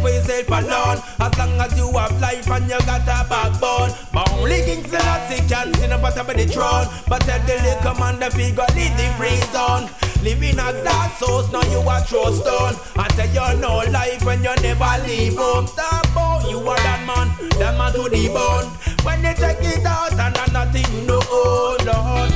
For 0.00 0.10
yourself 0.10 0.48
alone. 0.48 0.98
As 1.20 1.32
long 1.38 1.60
as 1.60 1.76
you 1.76 1.92
have 1.96 2.20
life 2.20 2.48
and 2.48 2.64
you 2.64 2.80
got 2.88 3.04
a 3.04 3.28
backbone. 3.28 3.92
But 4.12 4.32
only 4.32 4.62
King 4.62 4.84
Selassie 4.84 5.46
can 5.48 5.74
sit 5.74 5.92
up 5.92 6.02
on 6.02 6.12
top 6.12 6.28
of 6.28 6.36
the 6.36 6.46
throne. 6.46 6.86
But 7.08 7.20
tell 7.22 7.40
the 7.46 7.56
little 7.62 7.94
man 8.00 8.18
the 8.18 8.30
figure 8.30 8.66
leave 8.74 8.96
the 8.96 9.06
free 9.16 9.40
zone. 9.52 9.88
Live 10.22 10.42
in 10.42 10.58
a 10.60 10.72
glass 10.84 11.20
house, 11.20 11.50
now 11.50 11.62
you 11.72 11.80
a 11.80 12.00
throw 12.00 12.30
stone. 12.32 12.76
I 12.96 13.08
tell 13.16 13.28
you 13.28 13.60
no 13.60 13.78
life 13.90 14.24
when 14.24 14.44
you 14.44 14.54
never 14.60 14.92
leave 15.06 15.36
home. 15.36 15.66
Stop 15.66 16.16
out, 16.16 16.50
you 16.50 16.58
are 16.58 16.76
that 16.76 17.00
man, 17.06 17.32
that 17.58 17.76
man 17.78 17.92
to 17.94 18.08
the 18.08 18.28
bone. 18.28 18.68
When 19.04 19.24
you 19.24 19.34
check 19.34 19.56
it 19.60 19.86
out 19.86 20.12
and 20.12 20.36
I'm 20.36 20.52
nothing 20.52 21.06
no 21.06 21.20
hold 21.24 21.88
on. 21.88 22.28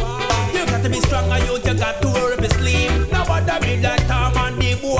You 0.54 0.64
got 0.66 0.82
to 0.82 0.88
be 0.88 1.00
strong 1.00 1.28
you, 1.44 1.58
just 1.60 1.78
got 1.78 2.00
to 2.00 2.08
worry 2.08 2.48
sleep. 2.48 3.12
Now 3.12 3.26
what 3.26 3.50
I 3.50 3.60
mean 3.60 3.84
and 3.84 4.00
the 4.08 4.43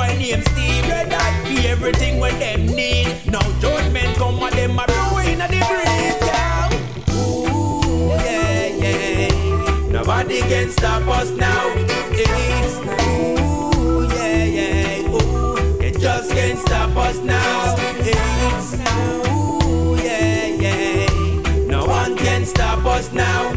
boy 0.07 0.19
named 0.19 0.45
Steve. 0.49 0.85
Eye 0.87 1.41
for 1.45 1.69
everything 1.69 2.21
when 2.21 2.39
them 2.39 2.67
need. 2.67 3.09
Now 3.27 3.43
judgment 3.61 4.17
come 4.17 4.43
and 4.43 4.55
them 4.55 4.79
a 4.79 4.85
ruin 4.89 5.39
the 5.39 5.47
breeze, 5.49 6.19
yeah. 6.29 7.15
Ooh, 7.15 8.09
yeah, 8.09 8.67
yeah. 8.83 9.91
Nobody 9.91 10.41
can 10.41 10.71
stop 10.71 11.07
us 11.09 11.31
now. 11.31 11.73
It's 12.11 12.77
ooh, 13.03 14.09
yeah, 14.15 14.45
yeah. 14.45 15.09
Ooh, 15.09 15.79
they 15.79 15.93
just 15.93 16.31
can't 16.33 16.59
stop 16.59 16.97
us 16.97 17.19
now. 17.21 17.75
It's 17.99 18.75
ooh, 18.75 19.97
yeah, 20.03 20.47
yeah. 20.47 21.67
No 21.67 21.87
one 21.87 22.17
can 22.17 22.45
stop 22.45 22.85
us 22.87 23.13
now. 23.13 23.54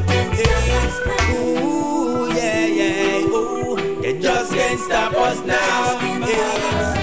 Stop 4.88 5.14
us 5.16 5.44
now. 5.44 6.97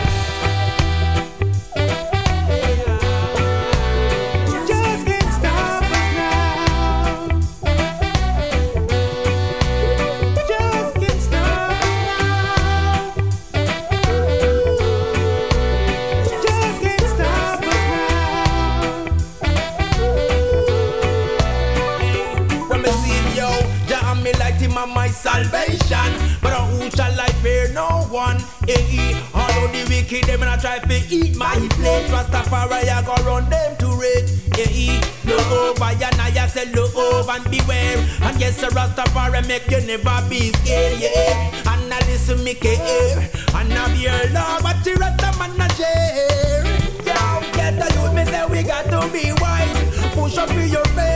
Try 30.65 30.79
to 30.79 31.15
eat 31.15 31.37
my 31.37 31.55
flesh. 31.77 32.09
Rastafari 32.09 32.89
I 32.89 33.03
go 33.05 33.15
run 33.29 33.51
them 33.51 33.77
to 33.77 33.89
red. 34.01 34.25
Eh, 34.57 34.99
look 35.27 35.51
over, 35.53 35.93
now 36.17 36.29
ya 36.29 36.47
say 36.47 36.65
look 36.73 36.97
over 36.97 37.33
and 37.33 37.45
beware. 37.51 37.99
And 38.23 38.41
yes, 38.41 38.63
a 38.63 38.69
Rastafari 38.69 39.47
make 39.47 39.69
you 39.71 39.81
never 39.87 40.17
be 40.31 40.53
scared. 40.53 41.01
Yeah, 41.01 41.71
and 41.71 41.89
now 41.91 41.99
listen 42.09 42.43
me 42.43 42.55
care. 42.55 43.31
And 43.55 43.69
now 43.69 43.89
be 43.89 44.09
your 44.09 44.31
love, 44.33 44.63
but 44.63 44.83
the 44.85 44.93
Rastaman 44.93 45.61
a 45.61 45.69
share. 45.77 46.65
Yo, 47.09 47.53
get 47.53 47.77
the 47.77 47.89
youth, 48.01 48.15
me 48.15 48.25
say 48.25 48.47
we 48.47 48.63
got 48.63 48.89
to 48.89 49.13
be 49.13 49.33
wise. 49.43 50.15
Push 50.15 50.39
up 50.39 50.49
in 50.51 50.71
your 50.71 50.85
faith 50.97 51.14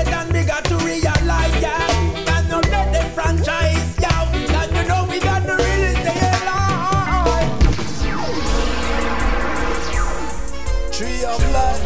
of 11.29 11.43
life, 11.53 11.83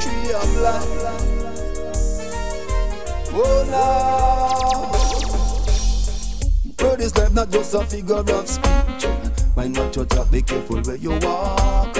tree 0.00 0.32
of 0.32 0.56
life. 0.60 0.92
Oh 3.32 3.64
Lord. 3.70 4.46
Word 6.80 7.00
is 7.00 7.16
life, 7.16 7.32
not 7.32 7.50
just 7.50 7.74
a 7.74 7.84
figure 7.84 8.16
of 8.16 8.48
speech. 8.48 9.06
Mind 9.56 9.76
what 9.76 9.96
you 9.96 10.04
talk, 10.04 10.30
be 10.30 10.42
careful 10.42 10.80
where 10.82 10.96
you 10.96 11.10
walk. 11.20 11.94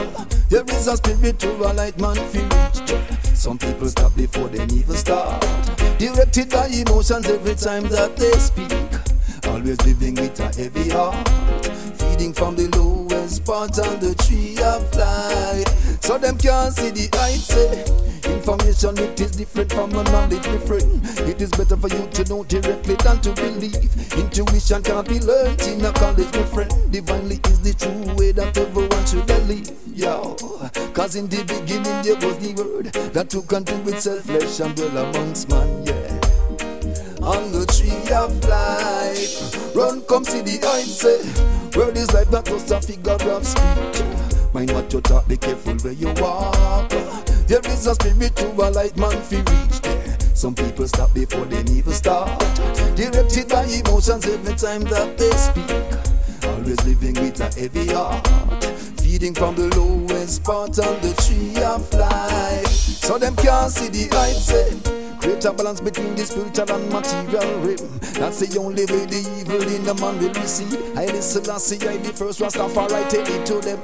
There 0.49 0.64
is 0.68 0.87
a 0.87 0.97
spirit 0.97 1.39
to 1.41 1.47
spiritual 1.49 1.74
light 1.74 1.99
man 1.99 2.16
feel. 2.30 2.49
Some 3.34 3.59
people 3.59 3.89
stop 3.89 4.14
before 4.14 4.49
they 4.49 4.62
even 4.74 4.97
start. 4.97 5.41
Directed 5.99 6.51
by 6.51 6.66
emotions 6.68 7.28
every 7.28 7.55
time 7.55 7.84
that 7.89 8.16
they 8.16 8.32
speak. 8.32 8.72
Always 9.51 9.80
living 9.87 10.14
with 10.14 10.39
a 10.41 10.47
heavy 10.57 10.91
heart. 10.91 11.45
From 12.16 12.56
the 12.56 12.68
lowest 12.76 13.44
part 13.46 13.78
on 13.78 14.00
the 14.00 14.14
tree 14.14 14.56
of 14.60 14.84
life. 14.96 16.02
So 16.02 16.18
them 16.18 16.36
can't 16.36 16.74
see 16.74 16.90
the 16.90 17.08
heights. 17.16 17.52
Eh? 17.56 18.32
Information 18.32 18.98
it 18.98 19.20
is 19.20 19.32
different 19.32 19.72
from 19.72 19.90
a 19.92 20.02
knowledge 20.04 20.42
different. 20.42 20.84
It 21.28 21.40
is 21.40 21.50
better 21.52 21.76
for 21.76 21.88
you 21.88 22.06
to 22.08 22.24
know 22.28 22.44
directly 22.44 22.96
than 22.96 23.20
to 23.20 23.32
believe. 23.32 23.88
Intuition 24.20 24.82
cannot 24.82 25.08
be 25.08 25.20
learned 25.20 25.62
in 25.62 25.84
a 25.84 25.92
college, 25.92 26.28
my 26.32 26.44
friend. 26.44 26.72
Divinely 26.90 27.40
is 27.48 27.60
the 27.60 27.72
true 27.72 28.14
way 28.16 28.32
that 28.32 28.56
everyone 28.58 29.06
should 29.06 29.26
believe. 29.26 29.70
Yo, 29.94 30.34
cause 30.92 31.16
in 31.16 31.28
the 31.28 31.40
beginning 31.44 32.00
there 32.04 32.20
was 32.20 32.36
the 32.36 32.52
word 32.60 32.92
that 33.14 33.30
took 33.30 33.52
unto 33.52 33.76
itself 33.88 34.24
flesh 34.24 34.60
and 34.60 34.74
dwell 34.76 35.08
amongst 35.08 35.48
man, 35.48 35.68
yeah. 35.86 36.20
On 37.24 37.50
the 37.52 37.64
tree 37.72 38.14
of 38.14 38.32
life, 38.44 39.74
run 39.74 40.02
come 40.02 40.24
see 40.24 40.42
the 40.42 40.60
say. 40.84 41.55
Word 41.76 41.98
is 41.98 42.10
life, 42.14 42.30
not 42.30 42.46
just 42.46 42.70
a 42.70 42.80
figure 42.80 43.12
of 43.12 43.46
speech. 43.46 44.02
Mind 44.54 44.72
what 44.72 44.90
you 44.92 45.02
talk, 45.02 45.28
be 45.28 45.36
careful 45.36 45.74
where 45.74 45.92
you 45.92 46.08
walk. 46.16 46.88
There 47.46 47.60
is 47.66 47.86
a 47.86 47.94
spiritual 47.94 48.54
light 48.72 48.96
man 48.96 49.20
fi 49.20 49.36
reach 49.36 49.80
there. 49.82 50.16
Some 50.34 50.54
people 50.54 50.88
stop 50.88 51.12
before 51.12 51.44
they 51.44 51.60
even 51.72 51.92
start. 51.92 52.40
Directed 52.96 53.48
by 53.48 53.64
emotions 53.64 54.26
every 54.26 54.54
time 54.54 54.84
that 54.84 55.18
they 55.18 55.30
speak. 55.32 56.48
Always 56.50 56.82
living 56.86 57.14
with 57.22 57.40
a 57.40 57.60
heavy 57.60 57.92
heart. 57.92 58.26
Feeding 59.00 59.34
from 59.34 59.54
the 59.54 59.68
lowest 59.76 60.44
part 60.44 60.78
on 60.78 61.00
the 61.02 61.12
tree 61.26 61.62
of 61.62 61.92
life. 61.92 62.66
So 62.66 63.18
them 63.18 63.36
can't 63.36 63.70
see 63.70 63.88
the. 63.88 64.08
Eh? 64.16 64.95
Create 65.20 65.44
a 65.44 65.52
balance 65.52 65.80
between 65.80 66.14
the 66.14 66.24
spiritual 66.24 66.70
and 66.70 66.90
material 66.92 67.60
realm. 67.60 67.98
That's 68.16 68.40
the 68.40 68.58
only 68.58 68.84
way 68.86 69.06
the 69.06 69.20
evil 69.40 69.62
in 69.68 69.84
the 69.84 69.94
man 69.94 70.18
will 70.18 70.32
recede. 70.34 70.74
I 70.96 71.06
listen, 71.06 71.48
I 71.50 71.58
see, 71.58 71.76
I 71.86 71.96
the 71.98 72.12
first 72.12 72.40
Rastafari 72.40 73.08
tell 73.08 73.26
it 73.26 73.46
to 73.46 73.60
them. 73.60 73.80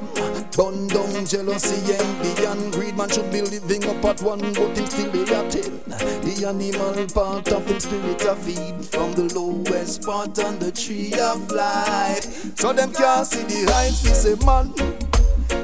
Bun 0.55 0.87
down 0.87 1.25
jealousy, 1.25 1.93
envy, 1.93 2.45
and 2.45 2.73
greed. 2.73 2.95
Man 2.97 3.09
should 3.09 3.31
be 3.31 3.41
living 3.41 3.83
up 3.85 4.05
at 4.05 4.21
one, 4.21 4.39
but 4.39 4.77
him 4.77 4.85
still 4.85 5.11
they 5.11 5.35
at 5.35 5.51
ten. 5.51 5.81
The 5.87 6.45
animal 6.47 7.07
part 7.13 7.47
of 7.51 7.65
him 7.65 7.79
spirit 7.79 8.21
a 8.23 8.35
feed 8.35 8.85
from 8.85 9.13
the 9.13 9.33
lowest 9.33 10.03
part 10.03 10.37
on 10.39 10.59
the 10.59 10.71
tree 10.71 11.13
of 11.19 11.51
life. 11.51 12.57
So 12.57 12.73
them 12.73 12.93
can't 12.93 13.27
see 13.27 13.43
the 13.43 13.71
heights. 13.71 14.03
We 14.03 14.09
say, 14.09 14.35
man. 14.45 15.12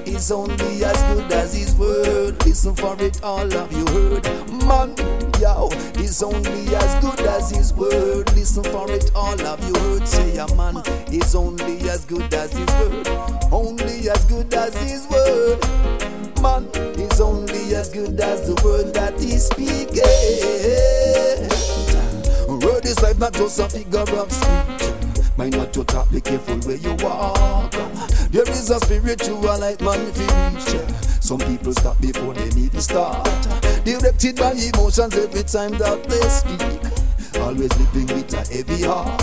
He's 0.06 0.32
only 0.32 0.84
as 0.84 1.02
good 1.04 1.32
as 1.32 1.54
his 1.54 1.76
word. 1.76 2.44
Listen 2.46 2.76
for 2.76 2.96
it, 3.00 3.22
all 3.24 3.54
of 3.54 3.72
you 3.72 3.86
heard. 3.88 4.26
Man, 4.66 4.96
yo, 5.40 5.70
he's 5.96 6.22
only 6.24 6.76
as 6.76 6.96
good 7.04 7.20
as 7.22 7.50
his 7.50 7.74
word. 7.74 8.32
Listen 8.36 8.64
for 8.64 8.90
it, 8.92 9.12
all 9.16 9.40
of 9.42 9.60
you 9.68 9.74
heard. 9.82 10.08
Say 10.08 10.38
a 10.38 10.48
man, 10.56 10.84
he's 11.08 11.36
only 11.36 11.80
as 11.90 12.06
good 12.06 12.34
as 12.34 12.52
his 12.52 12.68
word. 12.68 13.08
Only 13.52 14.10
as 14.10 14.26
good 14.26 14.54
as 14.54 14.76
his 14.82 15.08
word. 15.08 15.60
Man, 16.42 16.70
he's 16.96 17.20
only 17.22 17.76
as 17.76 17.90
good 17.90 18.20
as 18.20 18.48
the 18.48 18.56
word 18.64 18.94
that 18.94 19.20
he 19.20 19.38
speaks. 19.38 20.00
Eh? 20.00 21.48
Word 22.66 22.86
is 22.86 23.00
life, 23.02 23.20
not 23.20 23.34
just 23.34 23.60
a 23.60 23.70
figure 23.70 24.00
of 24.00 24.32
speech. 24.32 24.90
Mind 25.38 25.56
what 25.56 25.76
you 25.76 25.84
talk, 25.84 26.10
be 26.12 26.20
careful 26.20 26.58
where 26.60 26.76
you 26.76 26.96
walk. 26.96 27.74
There 28.32 28.48
is 28.52 28.70
a 28.70 28.80
spiritual 28.80 29.42
light 29.42 29.82
man 29.82 30.00
you 30.06 30.12
reach. 30.12 30.86
Some 31.20 31.40
people 31.40 31.74
stop 31.74 32.00
before 32.00 32.36
they 32.36 32.48
even 32.62 32.80
start. 32.80 33.26
Directed 33.84 34.36
by 34.36 34.52
emotions 34.52 35.18
every 35.18 35.42
time 35.42 35.72
that 35.80 36.04
they 36.04 36.22
speak. 36.30 37.42
Always 37.42 37.76
living 37.80 38.06
with 38.16 38.32
a 38.34 38.44
heavy 38.54 38.84
heart. 38.84 39.20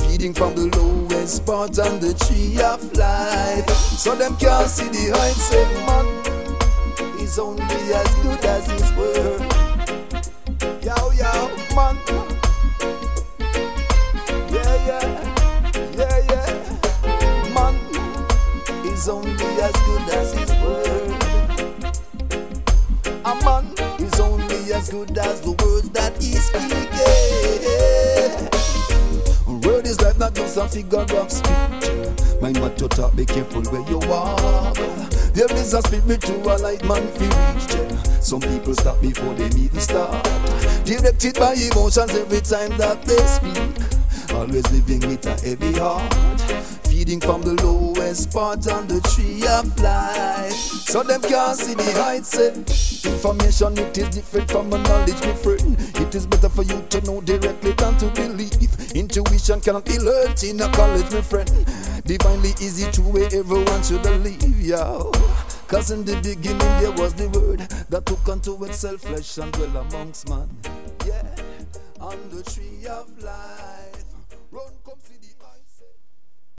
Feeding 0.00 0.34
from 0.34 0.56
the 0.56 0.66
lowest 0.76 1.46
part 1.46 1.78
on 1.78 2.00
the 2.00 2.12
tree 2.14 2.60
of 2.60 2.82
life. 2.96 3.70
So 3.70 4.16
them 4.16 4.36
can't 4.36 4.68
see 4.68 4.88
the 4.88 5.16
heights, 5.16 5.42
say 5.42 5.64
man. 5.86 7.18
He's 7.18 7.38
only 7.38 7.62
as 7.62 8.14
good 8.16 8.44
as 8.44 8.66
his 8.68 8.92
word. 8.94 9.40
Yo, 10.82 11.12
yo, 11.12 11.50
man. 11.76 12.23
Is 19.04 19.10
only 19.10 19.44
as 19.60 19.72
good 19.84 20.08
as 20.14 20.32
his 20.32 20.50
word. 20.62 21.10
A 23.26 23.34
man 23.44 23.66
is 24.00 24.18
only 24.18 24.72
as 24.72 24.88
good 24.88 25.18
as 25.18 25.42
the 25.42 25.50
words 25.50 25.90
that 25.90 26.16
he 26.22 26.32
speaks. 26.32 26.64
Word 29.66 29.86
is 29.86 30.00
life, 30.00 30.18
not 30.18 30.34
just 30.34 30.56
a 30.56 30.66
figure 30.66 31.00
of 31.00 31.30
speech. 31.30 31.50
What 32.40 32.80
you 32.80 32.88
talk, 32.88 33.14
be 33.14 33.26
careful 33.26 33.62
where 33.64 33.86
you 33.90 33.98
walk. 34.08 34.76
There 35.34 35.52
is 35.52 35.74
a 35.74 35.82
spiritual 35.82 36.58
light 36.62 36.82
man 36.84 37.06
fi 37.08 37.26
reach. 37.52 37.76
Some 38.22 38.40
people 38.40 38.74
stop 38.74 39.02
before 39.02 39.34
they 39.34 39.48
even 39.48 39.80
start. 39.80 40.24
Directed 40.84 41.34
by 41.34 41.52
emotions 41.52 42.14
every 42.14 42.40
time 42.40 42.70
that 42.78 43.02
they 43.02 43.18
speak. 43.26 44.34
Always 44.34 44.70
living 44.72 45.00
with 45.06 45.26
a 45.26 45.36
heavy 45.46 45.78
heart. 45.78 46.73
Feeding 47.04 47.20
from 47.20 47.42
the 47.42 47.52
lowest 47.62 48.32
part 48.32 48.66
on 48.66 48.88
the 48.88 48.98
tree 49.12 49.44
of 49.46 49.78
life. 49.82 50.54
So 50.88 51.02
them 51.02 51.20
can't 51.20 51.54
see 51.54 51.74
the 51.74 51.84
heights. 52.00 52.32
Eh? 52.38 53.12
Information 53.12 53.76
it 53.76 53.98
is 53.98 54.08
different 54.08 54.50
from 54.50 54.72
a 54.72 54.78
knowledge, 54.78 55.20
my 55.20 55.34
friend. 55.34 55.76
It 56.00 56.14
is 56.14 56.26
better 56.26 56.48
for 56.48 56.62
you 56.62 56.80
to 56.80 57.00
know 57.02 57.20
directly 57.20 57.72
than 57.72 57.98
to 57.98 58.06
believe. 58.16 58.96
Intuition 58.96 59.60
cannot 59.60 59.84
be 59.84 59.98
learned 59.98 60.42
in 60.44 60.58
a 60.62 60.72
college, 60.72 61.12
my 61.12 61.20
friend. 61.20 61.52
Divinely 62.06 62.56
easy 62.64 62.90
to 62.92 63.02
where 63.02 63.28
everyone 63.36 63.82
should 63.82 64.02
believe, 64.02 64.58
yo. 64.58 65.12
Cause 65.68 65.90
in 65.90 66.06
the 66.06 66.16
beginning 66.22 66.72
there 66.80 66.92
was 66.92 67.12
the 67.12 67.28
word 67.36 67.60
that 67.90 68.06
took 68.06 68.26
unto 68.30 68.64
itself 68.64 69.02
flesh 69.02 69.36
and 69.36 69.52
dwell 69.52 69.76
amongst 69.76 70.30
man. 70.30 70.48
Yeah, 71.04 71.36
on 72.00 72.16
the 72.30 72.42
tree 72.44 72.86
of 72.88 73.12
life. 73.22 73.63